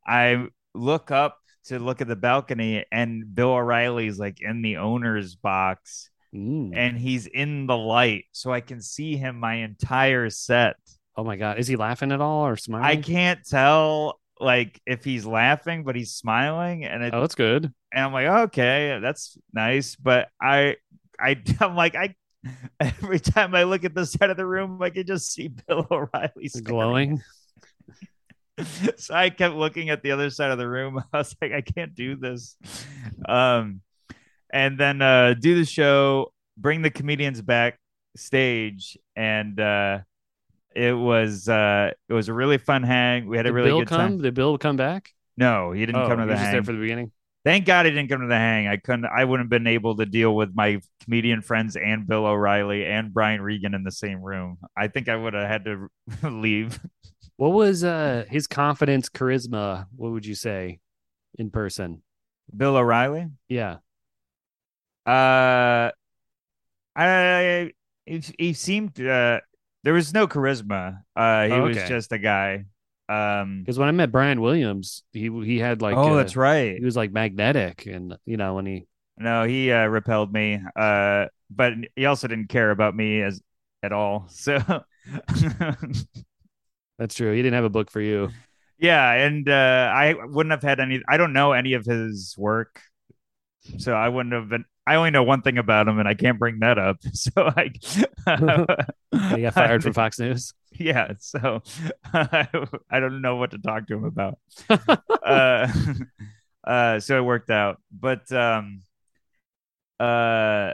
[0.07, 5.35] I look up to look at the balcony, and Bill O'Reilly's like in the owner's
[5.35, 6.73] box, Mm.
[6.77, 10.77] and he's in the light, so I can see him my entire set.
[11.17, 12.85] Oh my god, is he laughing at all or smiling?
[12.87, 17.73] I can't tell like if he's laughing, but he's smiling, and it, Oh, that's good.
[17.93, 19.97] and I'm like, okay, that's nice.
[19.97, 20.77] But I,
[21.21, 22.15] I, I'm like, I
[22.81, 25.87] every time I look at the side of the room, I can just see Bill
[25.91, 26.49] O'Reilly.
[26.63, 27.21] Glowing.
[28.97, 31.03] so I kept looking at the other side of the room.
[31.13, 32.57] I was like, I can't do this.
[33.29, 33.81] Um,
[34.53, 37.79] and then uh, do the show, bring the comedians back
[38.17, 39.99] stage, and uh,
[40.75, 43.29] it was uh, it was a really fun hang.
[43.29, 43.99] We had a really Bill good come?
[43.99, 44.23] time.
[44.23, 45.13] Did Bill come back?
[45.37, 46.53] No, he didn't oh, come to he the hang.
[46.53, 47.13] there for the beginning.
[47.45, 48.67] Thank God he didn't come to the hang.
[48.67, 49.07] I couldn't.
[49.07, 53.15] I wouldn't have been able to deal with my comedian friends and Bill O'Reilly and
[53.15, 54.59] Brian Regan in the same room.
[54.77, 55.89] I think I would have had to
[56.29, 56.79] leave.
[57.37, 59.87] What was uh his confidence, charisma?
[59.97, 60.81] What would you say
[61.39, 62.03] in person?
[62.55, 63.29] Bill O'Reilly.
[63.49, 63.77] Yeah.
[65.07, 65.91] Uh,
[66.95, 67.73] I
[68.05, 69.41] he, he seemed uh
[69.89, 70.99] there was no charisma.
[71.17, 72.67] Uh, he Oh, was just a guy.
[73.09, 76.77] Um, Because when I met Brian Williams, he he had like oh, uh, that's right.
[76.77, 78.85] he was like magnetic, and you know when he
[79.17, 80.61] No, he uh, repelled me.
[80.77, 83.41] Uh, but he also didn't care about me as
[83.83, 84.29] at all.
[84.35, 84.59] So.
[86.99, 87.33] that's true.
[87.33, 88.29] He didn't have a book for you.
[88.79, 91.01] Yeah, and uh, I wouldn't have had any.
[91.09, 92.83] I don't know any of his work,
[93.79, 94.67] so I wouldn't have been.
[94.89, 96.99] I only know one thing about him, and I can't bring that up.
[97.13, 97.71] So I,
[99.35, 100.55] He got fired from Fox News.
[100.79, 101.63] Yeah, so
[102.13, 102.47] I
[103.01, 104.39] don't know what to talk to him about.
[105.23, 105.67] uh,
[106.63, 107.81] Uh, so it worked out.
[107.91, 108.83] But um,
[109.99, 110.73] uh,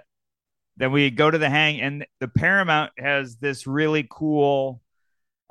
[0.77, 4.81] then we go to the hang, and the Paramount has this really cool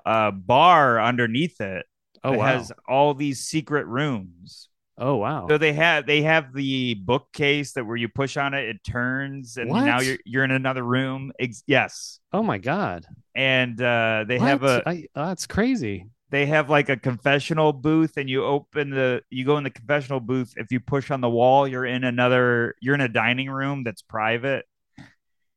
[0.06, 1.86] uh bar underneath it.
[2.24, 2.46] Oh wow.
[2.46, 4.70] has all these secret rooms.
[5.04, 5.48] Oh wow.
[5.50, 9.58] So they have they have the bookcase that where you push on it, it turns,
[9.58, 11.32] and now you're you're in another room.
[11.40, 13.06] Ex- yes, oh my god.
[13.36, 16.08] and uh, they have a oh, that's crazy.
[16.30, 20.20] they have like a confessional booth, and you open the you go in the confessional
[20.20, 20.54] booth.
[20.58, 24.02] If you push on the wall, you're in another you're in a dining room that's
[24.02, 24.66] private.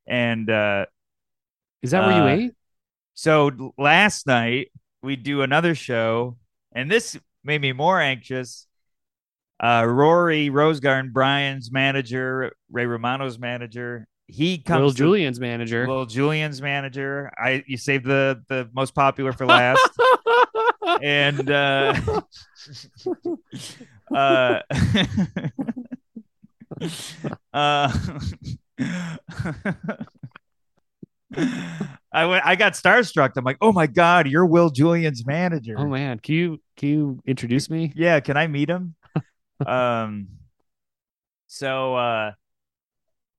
[0.07, 0.87] And uh,
[1.83, 2.53] Is that where you Uh, ate?
[3.15, 4.71] so last night
[5.03, 6.37] we do another show,
[6.73, 8.67] and this made me more anxious.
[9.59, 14.81] Uh, Rory Rosegarten, Brian's manager, Ray Romano's manager, he comes.
[14.81, 15.87] Will to- Julian's manager.
[15.87, 17.31] Will Julian's manager.
[17.39, 19.89] I you saved the the most popular for last,
[21.03, 21.95] and uh,
[24.15, 24.61] uh,
[27.55, 27.93] uh,
[32.13, 32.45] I went.
[32.47, 33.33] I got starstruck.
[33.37, 35.77] I'm like, oh my god, you're Will Julian's manager.
[35.79, 37.93] oh man, can you can you introduce me?
[37.95, 38.95] Yeah, can I meet him?
[39.65, 40.29] Um
[41.47, 42.33] so uh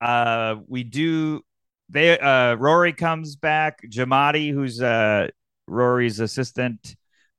[0.00, 1.42] uh we do
[1.88, 5.28] they uh Rory comes back, Jamadi, who's uh
[5.66, 6.96] Rory's assistant,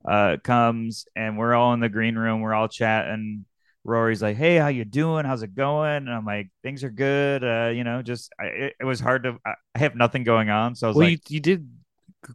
[0.08, 3.46] uh comes and we're all in the green room, we're all chatting.
[3.86, 5.26] Rory's like, "Hey, how you doing?
[5.26, 8.74] How's it going?" And I'm like, "Things are good." Uh, you know, just I, it,
[8.82, 9.38] it was hard to.
[9.46, 11.70] I, I have nothing going on, so I was Well, like, you you did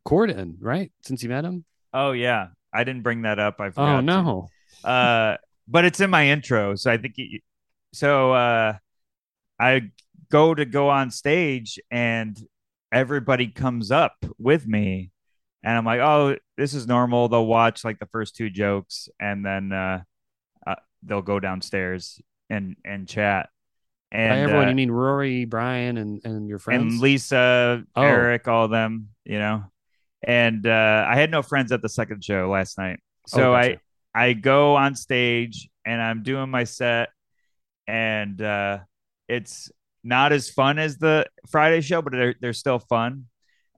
[0.07, 0.91] Corden, right?
[1.03, 1.65] Since you met him.
[1.93, 3.61] "Oh yeah, I didn't bring that up.
[3.61, 4.03] I Oh forgot." to.
[4.07, 4.51] no.
[4.85, 5.37] uh
[5.69, 7.43] but it's in my intro so i think it,
[7.93, 8.75] so uh
[9.59, 9.81] i
[10.31, 12.37] go to go on stage and
[12.93, 15.11] everybody comes up with me
[15.63, 19.45] and i'm like oh this is normal they'll watch like the first two jokes and
[19.45, 20.01] then uh,
[20.67, 23.49] uh they'll go downstairs and and chat
[24.13, 26.93] and By everyone, uh, you mean Rory, Brian, and and your friends?
[26.93, 28.03] and Lisa, Oh.
[28.03, 29.65] Eric, all of them, you know.
[30.23, 33.73] And uh, I had no friends at the second show last night, so Oh, gotcha.
[33.73, 33.79] I
[34.41, 37.11] go on stage and I'm doing my set,
[37.87, 38.79] and uh,
[39.29, 39.71] it's
[40.03, 43.27] not as fun as the Friday show, but they're they're still fun,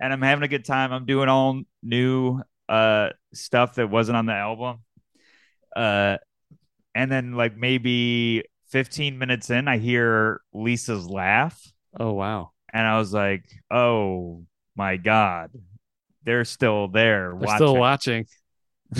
[0.00, 0.92] and I'm having a good time.
[0.92, 4.78] I'm doing all new uh stuff that wasn't on the album,
[5.74, 6.18] uh,
[6.94, 11.60] and then like maybe 15 minutes in, I hear Lisa's laugh
[11.98, 12.50] oh wow.
[12.72, 14.44] and I was like, "Oh
[14.76, 15.50] my god,
[16.24, 18.26] they're still there They're still watching.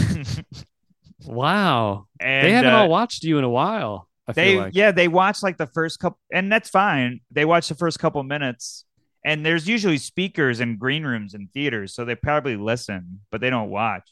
[1.26, 2.06] Wow.
[2.20, 4.08] and they haven't uh, all watched you in a while.
[4.28, 4.74] I they feel like.
[4.74, 7.20] yeah they watch like the first couple, and that's fine.
[7.30, 8.84] They watch the first couple minutes,
[9.24, 13.50] and there's usually speakers in green rooms and theaters, so they probably listen, but they
[13.50, 14.08] don't watch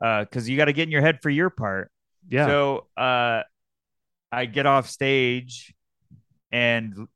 [0.00, 1.90] because you got to get in your head for your part.
[2.28, 2.46] yeah.
[2.46, 3.42] So uh,
[4.32, 5.74] I get off stage,
[6.50, 7.06] and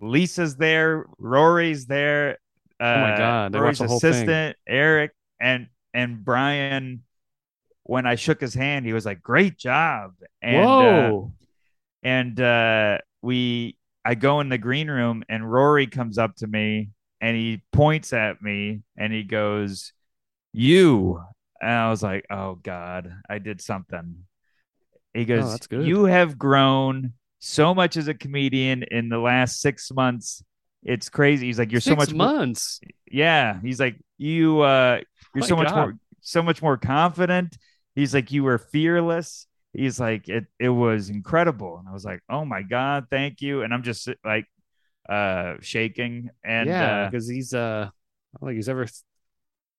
[0.00, 2.38] Lisa's there, Rory's there.
[2.80, 4.10] Uh, Oh my God, they Rory's watched the whole thing.
[4.10, 7.02] assistant, Eric, and and Brian.
[7.84, 11.32] When I shook his hand, he was like, "Great job!" And uh, Whoa.
[12.02, 16.90] and uh, we, I go in the green room, and Rory comes up to me
[17.24, 19.94] and he points at me and he goes,
[20.52, 21.22] "You."
[21.60, 24.26] And I was like, "Oh God, I did something."
[25.14, 25.86] He goes, Oh, that's good.
[25.86, 30.44] "You have grown so much as a comedian in the last six months.
[30.82, 32.80] It's crazy." He's like, "You're so Six much more." months.
[33.10, 35.00] Yeah, he's like, "You, uh,
[35.34, 37.56] you're My so much more, so much more confident."
[37.94, 42.20] He's like, "You were fearless." He's like, "It, it was incredible," and I was like,
[42.28, 44.46] "Oh my God, thank you!" And I'm just like,
[45.08, 48.86] uh, shaking and yeah, uh, because he's uh, I don't think he's ever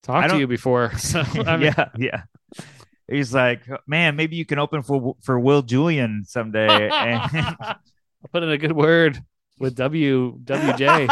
[0.04, 0.92] talked to you before.
[0.98, 2.22] So I mean, yeah, yeah.
[3.08, 6.90] He's like, man, maybe you can open for for Will Julian someday.
[6.90, 7.22] And-
[7.60, 7.76] I'll
[8.32, 9.20] put in a good word
[9.60, 11.08] with W WJ,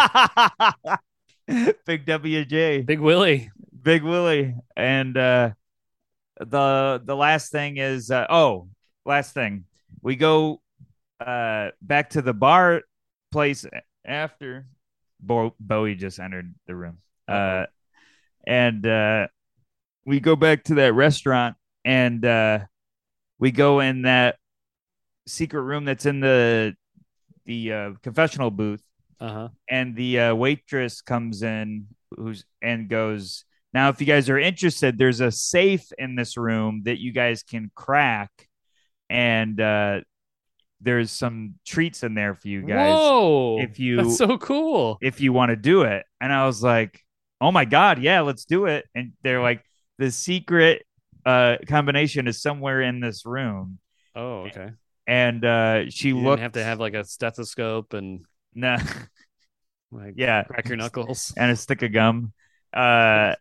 [1.86, 3.52] Big WJ, Big Willie.
[3.82, 5.50] Big Willie, and uh,
[6.40, 8.68] the the last thing is uh, oh,
[9.06, 9.66] last thing.
[10.02, 10.62] We go
[11.20, 12.82] uh back to the bar
[13.32, 13.66] place
[14.06, 14.66] after
[15.20, 17.66] Bo- Bowie just entered the room, uh,
[18.46, 19.28] and uh,
[20.06, 21.56] we go back to that restaurant
[21.86, 22.60] and uh,
[23.40, 24.38] we go in that
[25.28, 26.76] secret room that's in the
[27.46, 28.82] the uh, confessional booth.
[29.20, 29.50] Uh huh.
[29.70, 34.98] and the uh, waitress comes in who's and goes now if you guys are interested
[34.98, 38.32] there's a safe in this room that you guys can crack
[39.10, 40.02] and uh,
[40.82, 43.60] there's some treats in there for you guys Whoa!
[43.62, 44.98] if you- that's so cool.
[45.02, 47.00] if you want to do it and i was like
[47.42, 49.64] oh my god yeah let's do it and they're like
[49.98, 50.86] the secret
[51.26, 53.80] uh combination is somewhere in this room
[54.16, 54.70] Oh, okay.
[55.08, 56.42] and uh, she You looked.
[56.42, 58.78] have to have like a stethoscope and Nah,
[59.92, 61.34] like yeah, crack your knuckles.
[61.36, 62.32] and a stick of gum.
[62.72, 63.34] Uh,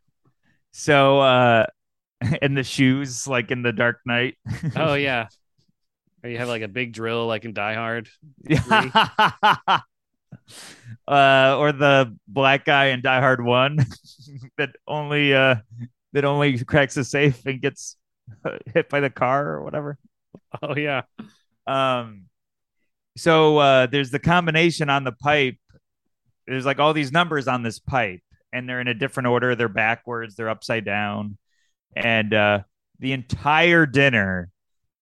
[0.72, 1.66] so uh,
[2.42, 4.36] and the shoes like in the Dark Knight.
[4.76, 5.28] Oh yeah.
[6.22, 8.08] Or you have like a big drill like in Die Hard.
[11.08, 13.78] uh, or the black guy in Die Hard One
[14.56, 15.56] that only uh
[16.12, 17.96] that only cracks a safe and gets
[18.72, 19.98] hit by the car or whatever.
[20.62, 21.02] Oh yeah.
[21.66, 22.24] Um,
[23.16, 25.56] so uh, there's the combination on the pipe.
[26.46, 28.20] There's like all these numbers on this pipe,
[28.53, 29.55] and they're in a different order.
[29.55, 30.34] They're backwards.
[30.36, 31.38] They're upside down,
[31.96, 32.61] and uh,
[32.98, 34.50] the entire dinner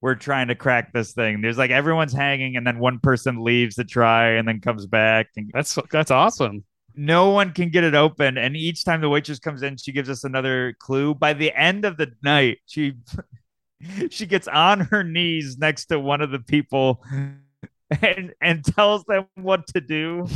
[0.02, 1.42] we're trying to crack this thing.
[1.42, 5.28] There's like everyone's hanging, and then one person leaves to try, and then comes back,
[5.36, 6.64] and That's that's awesome.
[6.94, 8.38] no one can get it open.
[8.38, 11.14] And each time the waitress comes in, she gives us another clue.
[11.14, 12.94] By the end of the night, she
[14.10, 17.02] she gets on her knees next to one of the people
[18.02, 20.26] and and tells them what to do,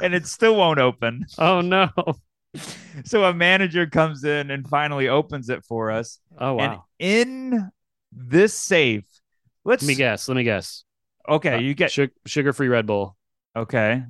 [0.00, 1.24] and it still won't open.
[1.38, 1.90] Oh no.
[3.04, 6.18] So a manager comes in and finally opens it for us.
[6.38, 6.84] Oh And wow.
[6.98, 7.70] in
[8.12, 9.04] this safe,
[9.64, 10.28] let's Let me guess.
[10.28, 10.84] Let me guess.
[11.28, 11.96] okay, Uh, you get
[12.26, 13.16] sugar free Red Bull.
[13.54, 14.02] okay.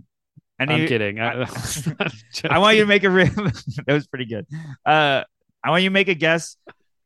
[0.61, 1.21] And I'm you- kidding.
[1.21, 1.43] I,
[2.51, 3.11] I want you to make a.
[3.11, 3.25] Re-
[3.87, 4.47] that was pretty good.
[4.85, 5.23] Uh,
[5.63, 6.57] I want you to make a guess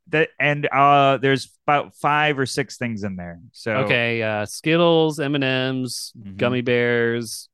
[0.09, 3.41] that, and uh, there's about five or six things in there.
[3.53, 6.37] So Okay, uh, Skittles, M and M's, Mhm.
[6.39, 7.49] gummy bears,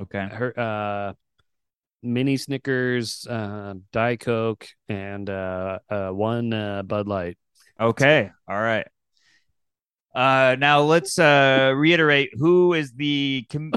[0.00, 1.12] okay, her, uh,
[2.02, 7.36] mini Snickers, uh, Diet Coke, and uh, uh, one uh, Bud Light.
[7.80, 8.86] okay, all right.
[10.14, 13.72] Uh, now let's uh reiterate who is the com-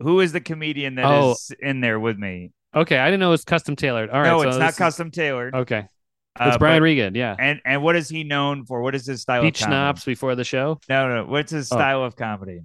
[0.00, 1.56] who is the comedian that is Oh.
[1.68, 2.50] in there with me.
[2.74, 4.10] Okay, I didn't know it was custom tailored.
[4.10, 5.54] All right, no, so it's not custom tailored.
[5.54, 5.86] Okay,
[6.40, 7.14] Uh, it's Brian but- Regan.
[7.14, 8.82] Yeah, And and what is he known for?
[8.82, 9.42] What is his style?
[9.42, 10.00] peach of comedy?
[10.04, 10.80] before the show.
[10.88, 11.24] No, no.
[11.26, 11.76] What's his Oh.
[11.76, 12.62] style of comedy?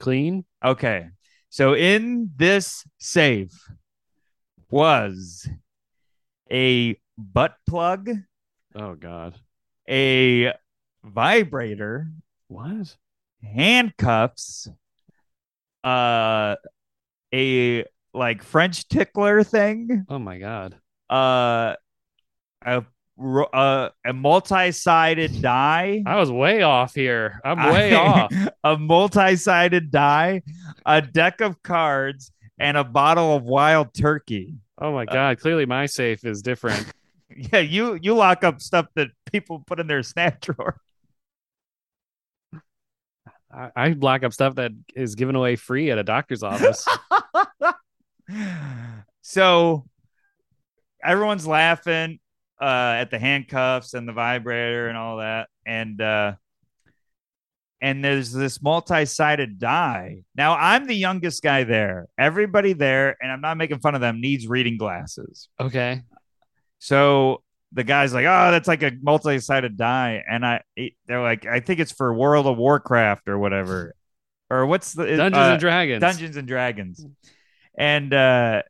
[0.00, 0.44] Clean.
[0.64, 1.06] Okay.
[1.50, 3.52] So in this safe
[4.70, 5.48] was
[6.50, 8.08] a butt plug,
[8.74, 9.34] Oh God,
[9.88, 10.52] a
[11.04, 12.08] vibrator,
[12.48, 12.96] what?
[13.42, 14.68] handcuffs,
[15.84, 16.56] uh
[17.34, 20.76] a like French tickler thing, Oh my God.
[21.08, 21.74] uh
[22.64, 22.84] a
[23.22, 26.02] uh, a multi-sided die.
[26.06, 27.38] I was way off here.
[27.44, 28.32] I'm way I- off.
[28.64, 30.42] A multi-sided die,
[30.86, 34.54] a deck of cards, and a bottle of wild turkey.
[34.78, 35.40] Oh my God.
[35.40, 36.86] Clearly, my safe is different.
[37.52, 40.80] Yeah, you you lock up stuff that people put in their snack drawer.
[43.54, 46.84] I, I block up stuff that is given away free at a doctor's office.
[49.22, 49.86] so
[51.04, 52.18] everyone's laughing
[52.60, 56.32] uh, at the handcuffs and the vibrator and all that, and uh,
[57.80, 60.22] and there's this multi-sided die.
[60.34, 62.06] Now I'm the youngest guy there.
[62.18, 65.48] Everybody there, and I'm not making fun of them, needs reading glasses.
[65.58, 66.02] Okay.
[66.78, 71.46] So the guy's like, "Oh, that's like a multi-sided die," and I it- they're like,
[71.46, 73.94] "I think it's for World of Warcraft or whatever,
[74.50, 76.00] or what's the Dungeons uh, and Dragons.
[76.00, 77.06] Dungeons and Dragons,"
[77.76, 78.62] and uh,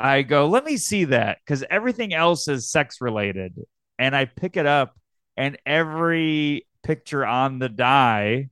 [0.00, 3.54] I go, "Let me see that," because everything else is sex related,
[3.98, 4.98] and I pick it up,
[5.36, 8.48] and every picture on the die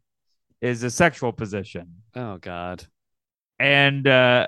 [0.60, 2.84] is a sexual position, Oh God.
[3.58, 4.46] and uh,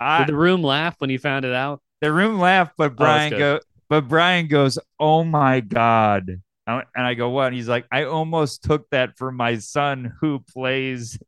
[0.00, 1.80] I Did the room laugh when you found it out?
[2.00, 3.38] the room laughed, but Brian good.
[3.38, 8.04] go, but Brian goes, "Oh my god!" And I go, "What?" And he's like, "I
[8.04, 11.18] almost took that for my son who plays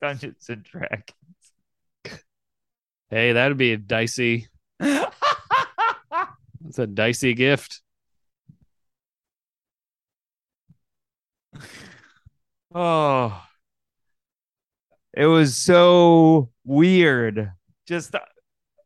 [0.00, 1.12] Dungeons and Dragons."
[3.10, 4.48] Hey, that would be a dicey.
[6.68, 7.80] It's a dicey gift.
[12.74, 13.42] oh,
[15.14, 17.52] it was so weird.
[17.86, 18.14] Just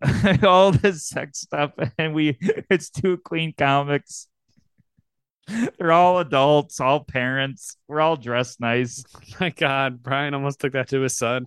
[0.43, 2.39] all this sex stuff, and we
[2.71, 4.29] it's two clean comics.
[5.79, 7.77] They're all adults, all parents.
[7.89, 9.03] We're all dressed nice.
[9.41, 11.47] My God, Brian almost took that to his son.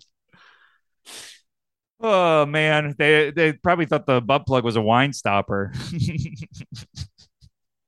[2.02, 5.72] Oh man, they they probably thought the butt plug was a wine stopper.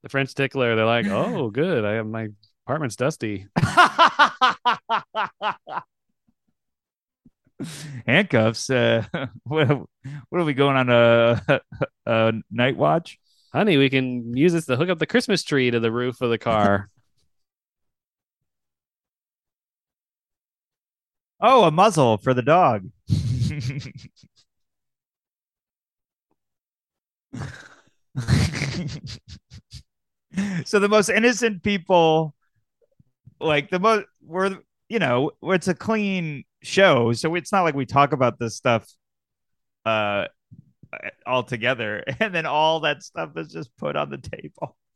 [0.06, 0.76] The French tickler.
[0.76, 1.84] They're like, oh, good.
[1.84, 2.28] I have my
[2.66, 3.48] apartment's dusty.
[8.08, 8.70] Handcuffs.
[8.70, 9.06] Uh,
[9.44, 11.62] what, what are we going on a,
[12.06, 13.20] a night watch?
[13.54, 16.30] Honey, we can use this to hook up the Christmas tree to the roof of
[16.30, 16.90] the car.
[21.40, 22.90] Oh, a muzzle for the dog.
[30.66, 32.35] so the most innocent people,
[33.40, 34.58] like the most, we're
[34.90, 38.88] you know, it's a clean show, so it's not like we talk about this stuff
[39.86, 40.26] uh
[41.26, 44.78] all together and then all that stuff is just put on the table.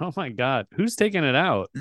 [0.00, 1.70] Oh my god, who's taking it out?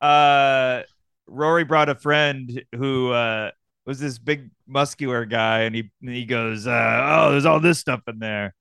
[0.00, 0.82] Uh
[1.26, 3.50] Rory brought a friend who uh
[3.84, 8.02] was this big muscular guy and he he goes, uh, "Oh, there's all this stuff
[8.06, 8.54] in there."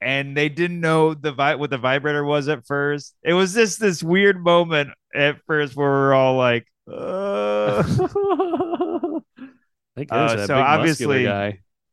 [0.00, 3.14] And they didn't know the vi- what the vibrator was at first.
[3.22, 7.82] It was just this weird moment at first where we're all like, uh.
[10.10, 11.24] Uh, so obviously-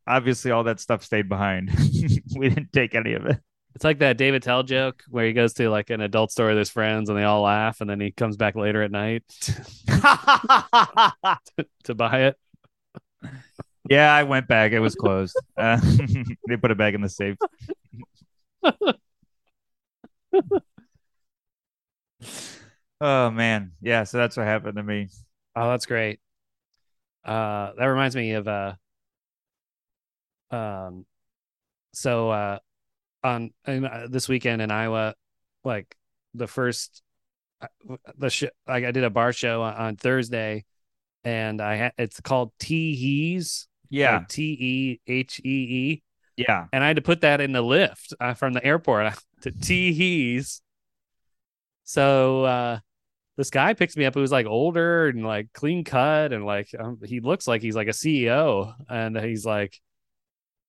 [0.08, 1.72] obviously all that stuff stayed behind.
[2.38, 3.40] we didn't take any of it.
[3.74, 6.58] It's like that Dave Attell joke where he goes to like an adult store with
[6.58, 9.24] his friends and they all laugh, and then he comes back later at night
[11.84, 12.38] to buy it.
[13.90, 14.72] yeah, I went back.
[14.72, 15.36] It was closed.
[15.58, 15.80] Uh,
[16.48, 17.36] they put it back in the safe.
[23.02, 24.04] Oh man, yeah.
[24.04, 25.10] So that's what happened to me.
[25.56, 26.20] Oh, that's great.
[27.24, 28.74] Uh, that reminds me of uh,
[30.52, 31.06] um,
[31.94, 32.60] so uh,
[33.24, 35.16] on in, uh, this weekend in Iowa,
[35.64, 35.96] like
[36.34, 37.02] the first
[37.62, 37.68] uh,
[38.18, 40.66] the sh- like I did a bar show on, on Thursday,
[41.24, 46.04] and I ha- it's called T He's Yeah, T E H E E,
[46.38, 46.66] yeah.
[46.74, 49.94] and I had to put that in the lift uh, from the airport to T
[49.94, 50.62] He's.
[51.84, 52.80] So uh,
[53.38, 57.00] this guy picks me up who's like older and like clean cut and like um,
[57.04, 59.80] he looks like he's like a CEO and he's like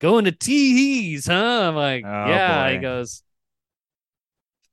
[0.01, 1.69] going to Teehees, huh?
[1.69, 2.71] I'm like, Oh, yeah.
[2.71, 3.23] He goes,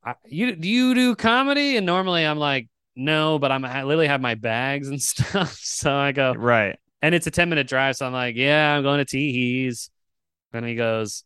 [0.03, 1.77] I, you do you do comedy?
[1.77, 5.53] And normally I'm like, no, but I'm I literally have my bags and stuff.
[5.53, 6.77] So I go, Right.
[7.01, 7.95] and it's a 10 minute drive.
[7.95, 9.89] So I'm like, yeah, I'm going to Teehees.
[10.53, 11.23] And he goes,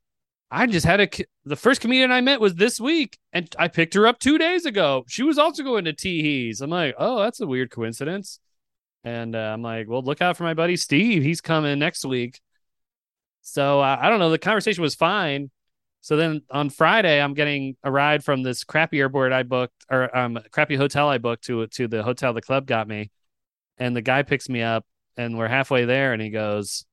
[0.49, 1.09] I just had a,
[1.43, 4.65] the first comedian I met was this week and I picked her up two days
[4.65, 5.03] ago.
[5.07, 6.61] She was also going to Teehees.
[6.61, 8.39] I'm like, oh, that's a weird coincidence.
[9.03, 11.23] And uh, I'm like, well, look out for my buddy Steve.
[11.23, 12.39] He's coming next week.
[13.41, 14.29] So uh, I don't know.
[14.29, 15.51] The conversation was fine.
[16.01, 20.15] So then on Friday, I'm getting a ride from this crappy airport I booked or
[20.15, 23.11] um crappy hotel I booked to to the hotel the club got me,
[23.77, 24.85] and the guy picks me up,
[25.17, 26.85] and we're halfway there, and he goes,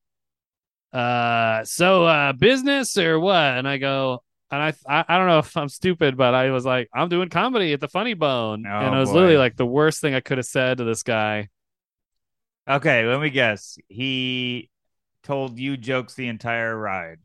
[0.94, 5.40] "Uh, so uh, business or what?" And I go, and I I, I don't know
[5.40, 8.70] if I'm stupid, but I was like, "I'm doing comedy at the Funny Bone," Oh,
[8.78, 9.16] and it was boy.
[9.16, 11.48] literally like the worst thing I could have said to this guy.
[12.68, 13.76] Okay, let me guess.
[13.88, 14.70] He
[15.22, 17.18] told you jokes the entire ride.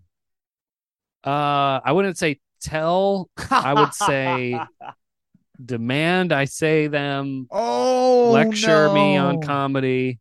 [1.24, 3.30] Uh, I wouldn't say tell.
[3.52, 4.60] I would say
[5.64, 10.20] demand I say them "Oh, lecture me on comedy.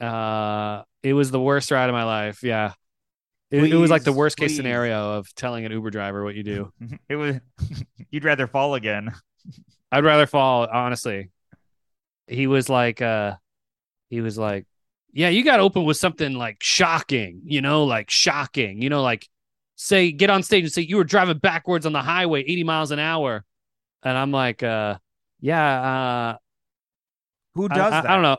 [0.00, 2.42] Uh, it was the worst ride of my life.
[2.42, 2.72] Yeah,
[3.50, 6.34] it, it was like the Please, worst case scenario of telling an Uber driver what
[6.34, 6.72] you do.
[7.08, 7.36] It was.
[8.10, 9.12] You'd rather fall again.
[9.92, 10.66] I'd rather fall.
[10.70, 11.30] Honestly,
[12.26, 13.36] he was like, uh,
[14.10, 14.66] he was like,
[15.12, 17.42] yeah, you got to open with something like shocking.
[17.44, 18.82] You know, like shocking.
[18.82, 19.26] You know, like
[19.76, 22.90] say get on stage and say you were driving backwards on the highway 80 miles
[22.90, 23.44] an hour,
[24.02, 24.98] and I'm like, uh,
[25.40, 26.36] yeah, uh,
[27.54, 28.10] Who does I, that?
[28.10, 28.38] I don't know.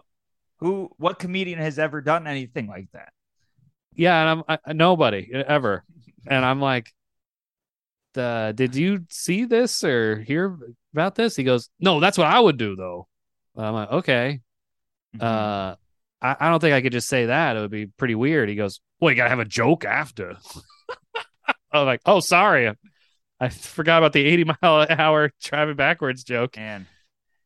[0.60, 0.90] Who?
[0.98, 3.12] What comedian has ever done anything like that?
[3.94, 5.84] Yeah, and I'm I, nobody ever,
[6.28, 6.94] and I'm like,
[8.16, 10.58] uh, did you see this or hear
[10.94, 11.36] about this?
[11.36, 13.08] He goes, no, that's what I would do though.
[13.56, 14.42] I'm like, okay.
[15.16, 15.26] Mm-hmm.
[15.26, 15.76] Uh,
[16.22, 17.58] I, I don't think I could just say that.
[17.58, 18.50] It would be pretty weird.
[18.50, 20.36] He goes, well, you gotta have a joke after.
[21.72, 22.74] I'm like, oh, sorry,
[23.40, 26.58] I forgot about the 80 mile an hour driving backwards joke.
[26.58, 26.86] And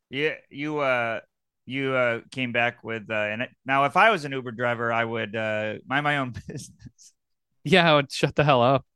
[0.10, 1.20] yeah, you uh
[1.66, 4.92] you uh came back with uh and it, now if I was an Uber driver,
[4.92, 7.14] I would uh mind my own business.
[7.64, 8.86] Yeah, I would shut the hell up.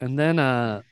[0.00, 0.82] And then uh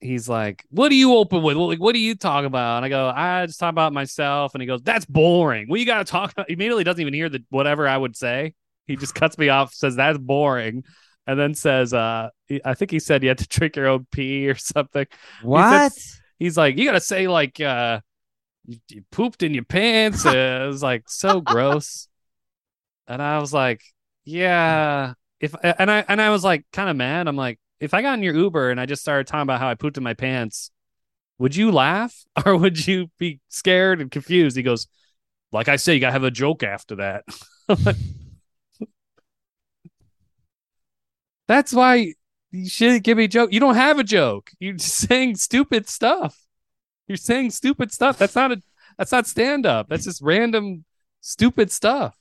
[0.00, 1.56] he's like, What do you open with?
[1.56, 2.78] What, what do you talk about?
[2.78, 4.54] And I go, I just talk about myself.
[4.54, 5.66] And he goes, That's boring.
[5.68, 8.54] Well, you gotta talk about he immediately doesn't even hear the whatever I would say.
[8.86, 10.84] He just cuts me off, says that's boring,
[11.26, 14.06] and then says, uh he- I think he said you had to drink your own
[14.10, 15.06] pee or something.
[15.42, 15.92] What?
[16.38, 18.00] He's like, You gotta say like uh
[18.66, 20.24] you, you pooped in your pants.
[20.26, 22.08] It was like so gross.
[23.08, 23.82] And I was like,
[24.24, 25.14] yeah.
[25.40, 27.28] If and I and I was like kind of mad.
[27.28, 29.68] I'm like, if I got in your Uber and I just started talking about how
[29.68, 30.70] I pooped in my pants,
[31.38, 32.14] would you laugh
[32.46, 34.56] or would you be scared and confused?
[34.56, 34.88] He goes,
[35.52, 37.24] like I say, you gotta have a joke after that.
[37.68, 37.96] Like,
[41.48, 42.14] That's why
[42.50, 43.52] you shouldn't give me a joke.
[43.52, 44.50] You don't have a joke.
[44.58, 46.45] You're just saying stupid stuff.
[47.08, 48.18] You're saying stupid stuff.
[48.18, 48.62] That's not a
[48.98, 49.88] that's not stand up.
[49.88, 50.84] That's just random
[51.20, 52.16] stupid stuff.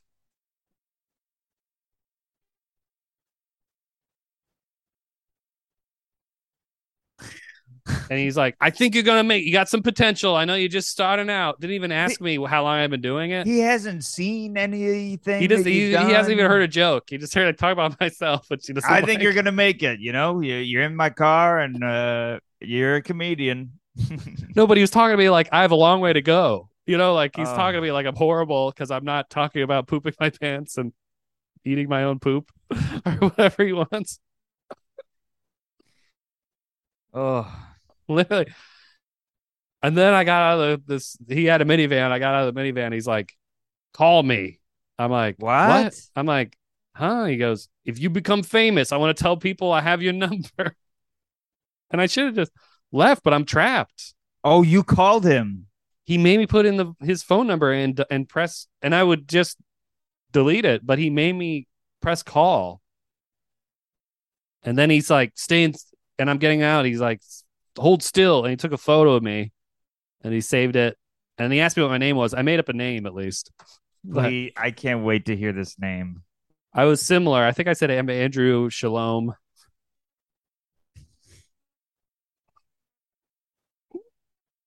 [8.10, 9.44] and he's like, "I think you're gonna make.
[9.44, 10.36] You got some potential.
[10.36, 11.60] I know you're just starting out.
[11.60, 13.46] Didn't even ask me how long I've been doing it.
[13.46, 15.42] He hasn't seen anything.
[15.42, 15.66] He doesn't.
[15.66, 17.06] He, he hasn't even heard a joke.
[17.10, 18.90] He just heard I talk about myself, but she doesn't.
[18.90, 20.00] I think you're gonna make it.
[20.00, 23.74] You know, you're, you're in my car, and uh, you're a comedian.
[24.56, 26.70] No, but he was talking to me like I have a long way to go.
[26.86, 27.56] You know, like he's Oh.
[27.56, 27.82] talking to oh.
[27.82, 30.94] me like I'm horrible because I'm not talking about pooping my pants and
[31.66, 32.52] eating my own poop
[33.06, 34.20] or whatever he wants.
[37.14, 37.52] oh,
[38.08, 38.48] Literally.
[39.82, 41.18] And then I got out of this.
[41.28, 42.12] He had a minivan.
[42.12, 42.92] I got out of the minivan.
[42.94, 43.34] He's like,
[43.94, 44.60] "Call me."
[44.98, 45.94] I'm like, What?
[46.16, 46.58] I'm like,
[46.96, 50.14] "Huh?" He goes, "If you become famous, I want to tell people I have your
[50.26, 50.76] number."
[51.92, 52.52] And I should have just
[52.96, 54.14] left, but I'm trapped.
[54.44, 55.68] oh, you called him.
[56.04, 59.28] he made me put in the his phone number and and press and I would
[59.28, 59.58] just
[60.32, 61.68] delete it, but he made me
[62.02, 62.82] press call.
[64.64, 65.74] And then he's like, stay in,
[66.18, 66.86] and I'm getting out.
[66.86, 67.22] He's like,
[67.78, 68.44] hold still.
[68.44, 69.52] And he took a photo of me
[70.24, 70.98] and he saved it.
[71.38, 72.34] And he asked me what my name was.
[72.34, 73.52] I made up a name at least.
[74.04, 76.24] But We, I can't wait to hear this name.
[76.74, 77.44] I was similar.
[77.44, 79.36] I think I said Andrew Shalom.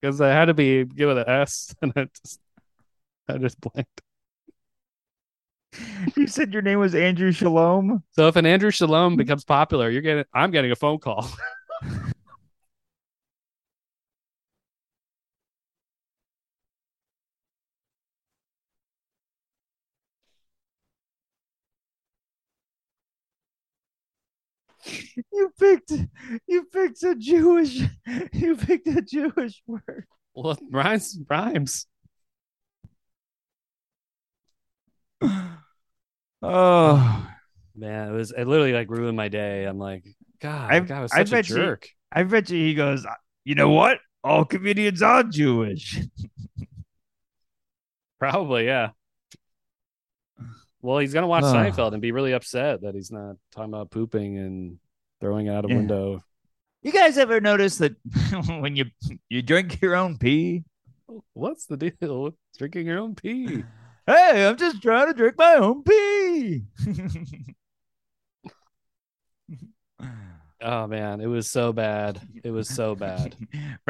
[0.01, 2.41] Because I had to be give it an S, and I just
[3.29, 4.03] I just blanked.
[6.17, 8.03] You said your name was Andrew Shalom.
[8.13, 9.17] So if an Andrew Shalom hmm.
[9.19, 11.29] becomes popular, you're getting I'm getting a phone call.
[25.33, 25.93] You picked.
[26.47, 27.81] You picked a Jewish.
[28.33, 30.07] You picked a Jewish word.
[30.35, 31.87] well, it rhymes rhymes.
[36.43, 37.29] Oh,
[37.75, 39.65] Man, it was it literally like ruined my day.
[39.65, 40.05] I'm like,
[40.41, 41.89] God, I- that guy was I such a bet you- jerk.
[42.11, 43.07] I bet you he goes.
[43.45, 43.99] You know what?
[44.25, 45.99] All comedians are Jewish.
[48.19, 48.91] Probably, yeah.
[50.81, 51.55] Well, he's gonna watch Ugh.
[51.55, 54.79] Seinfeld and be really upset that he's not talking about pooping and
[55.21, 55.77] throwing it out a Yeah.
[55.77, 56.23] window.
[56.83, 57.97] You guys ever notice that
[58.61, 58.87] when you
[59.29, 60.65] you drink your own pee?
[61.35, 63.65] What's the deal with drinking your own pee?
[64.09, 66.65] Hey, I'm just trying to drink my own pee.
[70.61, 72.21] Oh man, it was so bad.
[72.43, 73.37] It was so bad.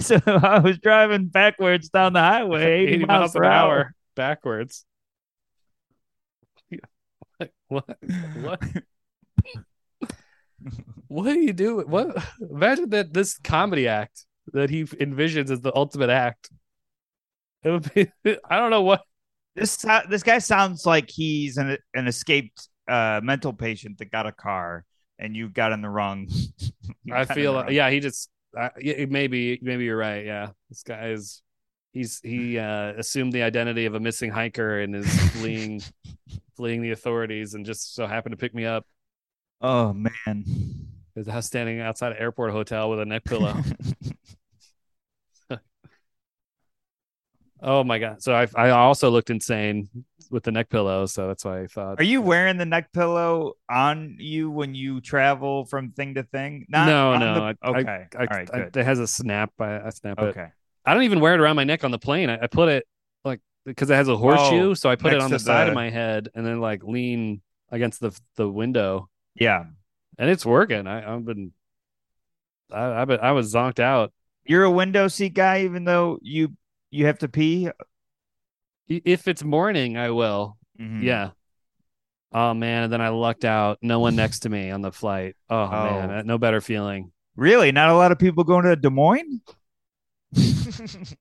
[0.00, 4.84] So I was driving backwards down the highway, 80, 80 miles per hour backwards.
[7.68, 7.84] What?
[8.40, 8.62] What?
[11.08, 11.80] What do you do?
[11.80, 12.16] What?
[12.40, 16.50] Imagine that this comedy act that he envisions as the ultimate act.
[17.62, 18.10] It would be.
[18.50, 19.02] I don't know what.
[19.54, 19.76] This
[20.08, 24.84] this guy sounds like he's an an escaped uh, mental patient that got a car,
[25.18, 26.28] and you got in the wrong.
[27.12, 27.54] I feel.
[27.54, 28.30] wrong- yeah, he just.
[28.58, 28.70] Uh,
[29.08, 29.58] maybe.
[29.62, 30.24] Maybe you're right.
[30.24, 31.42] Yeah, this guy is.
[31.96, 35.80] He's he uh, assumed the identity of a missing hiker and is fleeing,
[36.54, 38.86] fleeing the authorities, and just so happened to pick me up.
[39.62, 40.44] Oh man.
[41.14, 43.54] Because I was standing outside an airport hotel with a neck pillow.
[47.62, 48.22] oh my god!
[48.22, 49.88] So I I also looked insane
[50.30, 51.98] with the neck pillow, so that's why I thought.
[51.98, 56.66] Are you wearing the neck pillow on you when you travel from thing to thing?
[56.68, 57.34] Not no, no.
[57.34, 58.06] the- I, okay.
[58.14, 58.50] I, All right.
[58.52, 58.76] I- Good.
[58.76, 59.52] it has a snap.
[59.58, 60.24] I, I snap it.
[60.24, 60.48] okay.
[60.86, 62.30] I don't even wear it around my neck on the plane.
[62.30, 62.86] I, I put it
[63.24, 65.70] like because it has a horseshoe, Oh, so I put it on the side the-
[65.70, 69.64] of my head and then like lean against the the window, Yeah.
[70.18, 70.86] and it's working.
[70.86, 71.52] I, I've been,
[72.70, 74.12] I, I've been, I was zonked out.
[74.44, 76.52] You're a window seat guy, even though you
[76.92, 77.68] you have to pee.
[78.88, 80.56] If it's morning, I will.
[80.80, 81.02] Mhm.
[81.02, 81.30] Yeah.
[82.32, 83.78] Oh man, and then I lucked out.
[83.82, 85.34] No one next to me on the flight.
[85.50, 86.22] Oh, man, Oh.
[86.22, 87.10] no better feeling.
[87.34, 87.72] Really?
[87.72, 89.40] Not a lot of people going to Des Moines?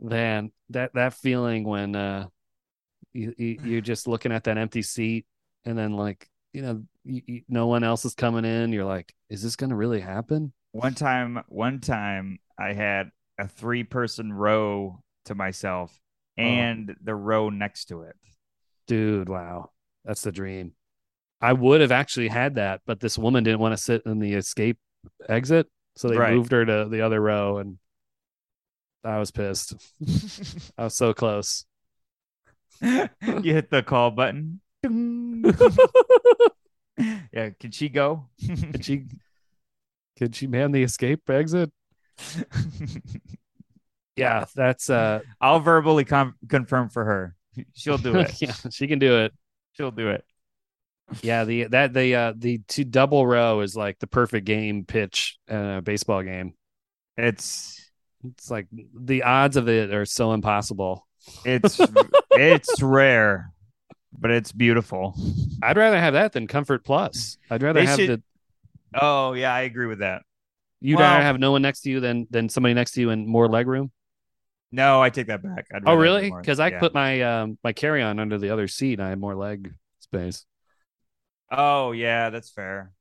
[0.00, 2.26] Man, that that feeling when uh
[3.12, 5.26] you, you you're just looking at that empty seat
[5.64, 9.14] and then like, you know, you, you, no one else is coming in, you're like,
[9.30, 10.52] is this going to really happen?
[10.74, 15.96] one time, one time, I had a three person row to myself
[16.36, 18.16] and the row next to it.
[18.88, 19.70] Dude, wow.
[20.04, 20.72] That's the dream.
[21.40, 24.34] I would have actually had that, but this woman didn't want to sit in the
[24.34, 24.78] escape
[25.28, 26.34] exit, so they Right.
[26.34, 27.78] moved her to the other row and
[29.04, 29.74] I was pissed.
[30.78, 31.66] I was so close.
[32.80, 34.60] you hit the call button.
[37.32, 38.28] Yeah, can she go?
[38.46, 39.06] Could she
[40.16, 41.72] could she man the escape exit?
[44.16, 47.34] Yeah, that's uh I'll verbally com- confirm for her.
[47.74, 48.40] She'll do it.
[48.40, 49.32] yeah, she can do it.
[49.72, 50.24] she'll do it.
[51.22, 55.38] Yeah, the that the uh the two double row is like the perfect game pitch
[55.48, 56.54] in a baseball game.
[57.16, 57.90] It's
[58.24, 61.06] It's like the odds of it are so impossible.
[61.44, 61.80] it's
[62.32, 63.52] it's rare,
[64.18, 65.14] but it's beautiful.
[65.62, 67.36] I'd rather have that than Comfort Plus.
[67.50, 68.22] I'd rather They have should-
[68.92, 70.22] the Oh yeah, I agree with that.
[70.80, 73.10] you'd Well- rather have no one next to you than than somebody next to you
[73.10, 73.92] and more leg room.
[74.72, 75.66] No, I take that back.
[75.72, 76.30] I'd Oh really?
[76.30, 76.80] Because I yeah.
[76.80, 79.72] put my um my carry on under the other seat and I had more leg
[80.00, 80.46] space.
[81.50, 82.92] Oh yeah, that's fair.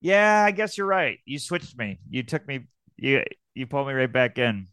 [0.00, 1.18] Yeah, I guess you're right.
[1.24, 1.98] You switched me.
[2.08, 2.66] You took me.
[2.96, 3.24] You
[3.54, 4.68] you pulled me right back in.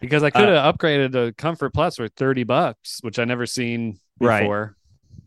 [0.00, 3.98] Because I could have upgraded to Comfort Plus for thirty bucks, which I never seen
[4.20, 4.40] Right.
[4.42, 4.76] before.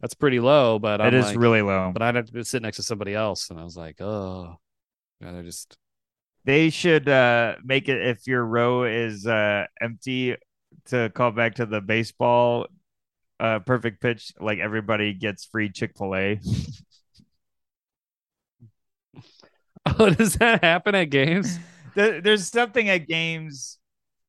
[0.02, 1.92] That's pretty low, but I'm It is like, really low.
[1.94, 4.58] but I'd have to sit next to somebody else, and I was like, oh,
[5.22, 5.78] rather just
[6.46, 10.36] They should uh make it if your row is uh empty
[10.86, 12.68] to call back to the baseball
[13.40, 16.40] uh perfect pitch like everybody gets free Chick-fil-A.
[20.00, 21.60] Oh, does that happen at games?
[21.96, 23.78] There- There's something at games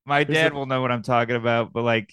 [0.05, 2.13] my There's dad a- will know what I'm talking about, but like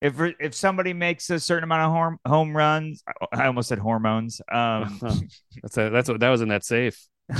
[0.00, 3.02] if if somebody makes a certain amount of home home runs,
[3.32, 4.40] I almost said hormones.
[4.50, 4.98] Um
[5.62, 7.06] That's a, that's what that was in that safe.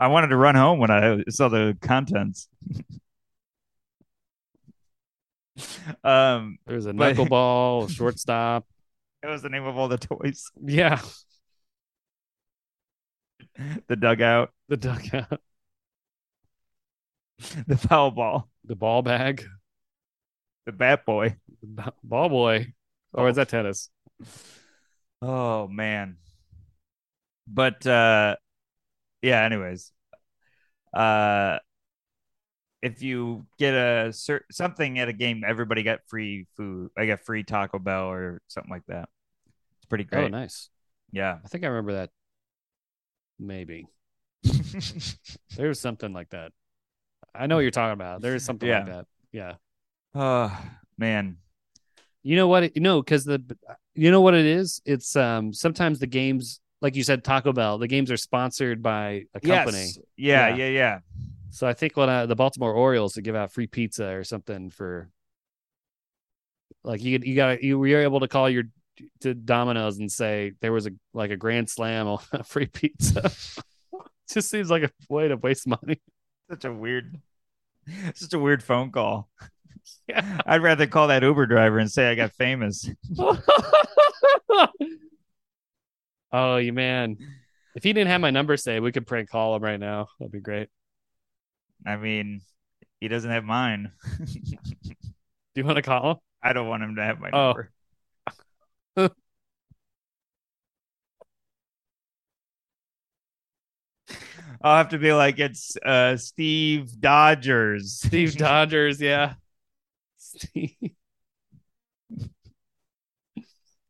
[0.00, 2.48] I wanted to run home when I saw the contents.
[6.04, 8.66] um, There's a But- knuckleball, a shortstop.
[9.22, 10.50] that was the name of all the toys.
[10.62, 11.00] Yeah,
[13.88, 15.40] The dugout, the dugout,
[17.66, 19.44] the foul ball, the ball bag,
[20.66, 21.36] the bat boy.
[21.60, 22.72] the b- ball boy.
[23.12, 23.90] Or is that tennis?
[25.22, 26.16] Oh man.
[27.46, 28.36] But uh
[29.22, 29.92] yeah, anyways.
[30.92, 31.58] Uh
[32.84, 36.90] if you get a cer- something at a game, everybody got free food.
[36.96, 39.08] I got free Taco Bell or something like that.
[39.78, 40.24] It's pretty great.
[40.24, 40.68] Oh, nice.
[41.12, 41.38] Yeah.
[41.44, 42.10] I think I remember that.
[43.38, 43.86] Maybe
[45.56, 46.52] there's something like that.
[47.34, 48.20] I know what you're talking about.
[48.20, 48.92] There is something like Yeah.
[48.92, 49.06] that.
[49.32, 49.54] Yeah.
[50.14, 50.56] oh
[50.98, 51.38] man.
[52.22, 52.62] You know what?
[52.64, 53.42] It, you know, because the
[53.94, 54.80] you know what it is.
[54.84, 57.78] It's um sometimes the games, like you said, Taco Bell.
[57.78, 59.78] The games are sponsored by a company.
[59.78, 59.98] Yes.
[60.16, 60.56] Yeah, Yeah.
[60.56, 60.98] yeah, yeah.
[61.54, 64.70] So I think when uh, the Baltimore Orioles to give out free pizza or something
[64.70, 65.08] for,
[66.82, 68.64] like you you got you were able to call your
[69.20, 73.30] to Domino's and say there was a like a grand slam on free pizza.
[74.28, 76.00] Just seems like a way to waste money.
[76.50, 77.20] Such a weird
[78.14, 79.30] such a weird phone call.
[80.08, 80.40] Yeah.
[80.46, 82.88] I'd rather call that Uber driver and say I got famous.
[86.32, 87.18] oh, you man!
[87.74, 90.08] If he didn't have my number saved, we could prank call him right now.
[90.18, 90.68] That'd be great.
[91.86, 92.40] I mean,
[93.00, 93.92] he doesn't have mine.
[94.24, 96.16] Do you want to call him?
[96.42, 97.54] I don't want him to have my Oh.
[97.54, 97.70] number.
[104.62, 107.92] I'll have to be like it's uh Steve Dodgers.
[108.04, 109.34] Steve Dodgers, yeah.
[110.16, 110.76] Steve.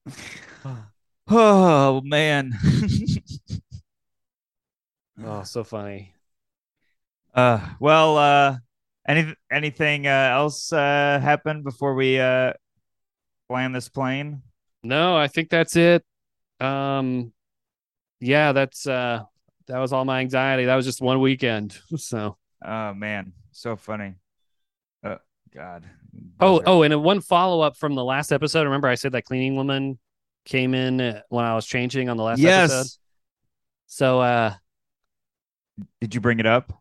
[1.28, 2.53] oh man.
[5.22, 6.13] Oh, so funny.
[7.35, 8.57] Uh well uh
[9.07, 12.53] any anything uh, else uh happened before we uh
[13.51, 14.43] land this plane?
[14.82, 16.05] No, I think that's it.
[16.61, 17.32] Um,
[18.20, 19.22] yeah, that's uh,
[19.66, 20.66] that was all my anxiety.
[20.66, 21.78] That was just one weekend.
[21.97, 24.14] So, Oh man, so funny.
[25.03, 25.18] Oh
[25.55, 25.85] god.
[26.41, 28.64] oh, oh, and one follow up from the last episode.
[28.64, 29.99] Remember, I said that cleaning woman
[30.45, 32.70] came in uh, when I was changing on the last yes.
[32.70, 32.91] episode.
[33.87, 34.55] So, uh,
[36.01, 36.72] Did you bring it up?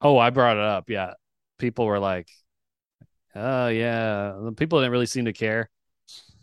[0.00, 0.90] Oh, I brought it up.
[0.90, 1.14] Yeah,
[1.58, 2.28] people were like,
[3.34, 5.70] "Oh yeah," the people didn't really seem to care.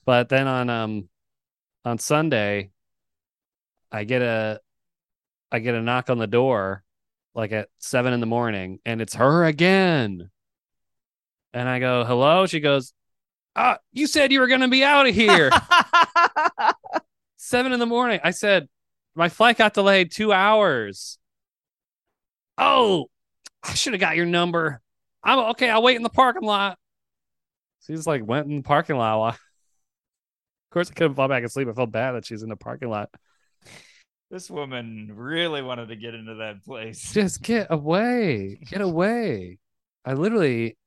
[0.06, 1.10] But then on um
[1.86, 2.72] on Sunday,
[3.92, 4.62] I get a
[5.52, 6.84] I get a knock on the door
[7.34, 10.30] like at seven in the morning, and it's her again.
[11.54, 12.94] And I go, "Hello." She goes,
[13.56, 15.50] "Ah, you said you were going to be out of here
[17.38, 18.68] seven in the morning." I said,
[19.16, 21.20] "My flight got delayed two hours."
[22.58, 23.10] Oh,
[23.68, 24.82] I should have got your number.
[25.24, 25.70] I'm okay.
[25.70, 26.78] I'll wait in the parking lot.
[27.86, 29.34] She's like went in the parking lot.
[29.34, 31.68] Of course, I couldn't fall back asleep.
[31.68, 33.10] I felt bad that she's in the parking lot.
[34.30, 37.12] this woman really wanted to get into that place.
[37.14, 38.60] Just get away.
[38.70, 39.60] Get away.
[40.06, 40.78] I literally,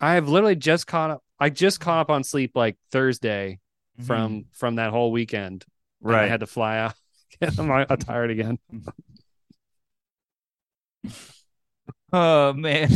[0.00, 1.22] I have literally just caught up.
[1.40, 3.58] I just caught up on sleep like Thursday
[4.02, 4.48] from mm-hmm.
[4.52, 5.64] from that whole weekend.
[6.00, 6.24] Right.
[6.24, 6.94] I had to fly out.
[7.58, 8.58] I'm, I'm tired again.
[12.14, 12.88] oh man.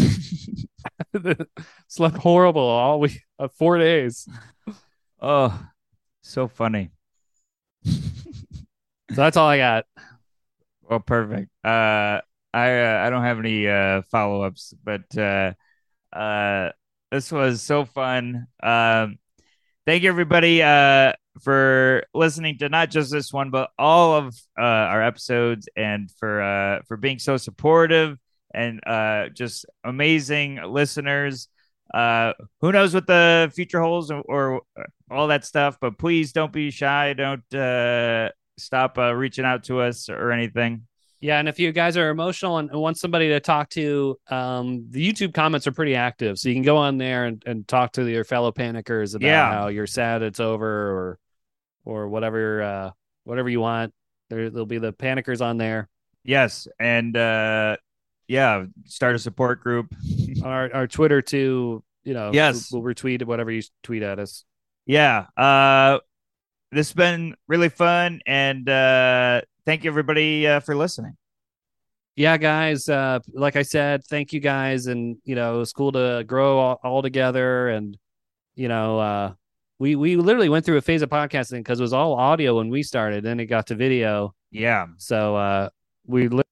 [1.88, 4.28] Slept horrible all week, uh, four days.
[5.20, 5.58] Oh,
[6.22, 6.90] so funny.
[7.84, 9.86] So that's all I got.
[10.82, 11.50] Well, perfect.
[11.64, 12.20] Uh,
[12.54, 15.52] I uh, I don't have any uh follow ups, but uh,
[16.12, 16.70] uh,
[17.10, 18.46] this was so fun.
[18.62, 19.18] Um,
[19.86, 24.62] thank you everybody uh for listening to not just this one, but all of uh
[24.62, 28.18] our episodes, and for uh for being so supportive
[28.55, 31.49] and uh just amazing listeners.
[31.92, 34.61] Uh, who knows what the future holds or, or
[35.11, 37.14] all that stuff, but please don't be shy.
[37.14, 38.28] Don't uh
[38.59, 40.82] stop uh, reaching out to us or anything.
[41.20, 45.05] Yeah, and if you guys are emotional and want somebody to talk to, um, the
[45.12, 48.05] YouTube comments are pretty active, so you can go on there and, and talk to
[48.09, 49.53] your fellow panickers about Yeah.
[49.53, 51.18] how you're sad it's over or
[51.84, 52.90] or whatever uh,
[53.24, 53.92] whatever you want.
[54.30, 55.88] There, there'll be the panickers on there.
[56.22, 57.78] Yes, and uh,
[58.28, 59.92] yeah, start a support group.
[60.44, 61.82] Our our Twitter too.
[62.04, 62.70] You know, Yes.
[62.70, 64.44] we'll, we'll retweet whatever you tweet at us.
[64.86, 65.98] Yeah, uh,
[66.70, 71.16] this has been really fun, and uh, thank you everybody uh, for listening.
[72.16, 75.92] yeah guys uh like i said thank you guys and you know it was cool
[75.92, 77.96] to grow all, all together and
[78.56, 79.32] you know uh
[79.78, 82.70] we we literally went through a phase of podcasting because it was all audio when
[82.70, 85.68] we started then it got to video Yeah, so uh
[86.06, 86.42] we li-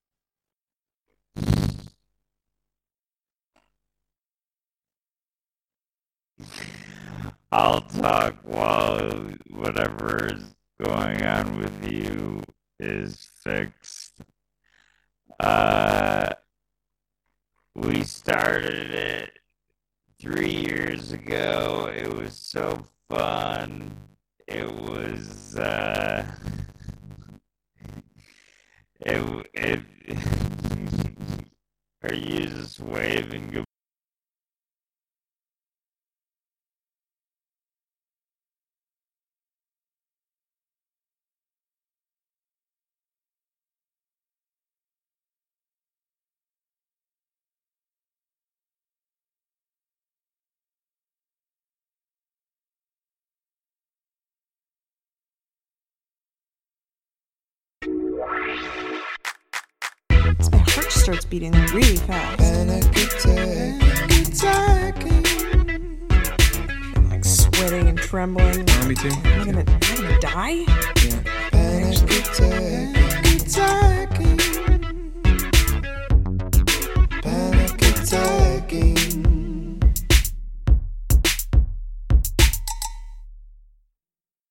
[7.52, 12.42] I'll talk while whatever is going on with you
[12.80, 14.20] is fixed.
[15.38, 16.30] Uh,
[17.74, 19.38] we started it
[20.20, 21.92] three years ago.
[21.94, 23.94] It was so fun.
[24.48, 26.24] It was, uh,
[29.00, 29.80] it, it,
[32.02, 33.75] are you just waving goodbye?
[61.30, 62.40] beating really fast.
[62.40, 63.10] And I get
[64.36, 65.26] tagging.
[66.96, 68.64] I'm like sweating and trembling.
[68.68, 69.08] Oh, me too.
[69.08, 70.64] Am I gonna, am I gonna die?
[71.02, 71.20] Yeah.
[71.52, 72.06] And I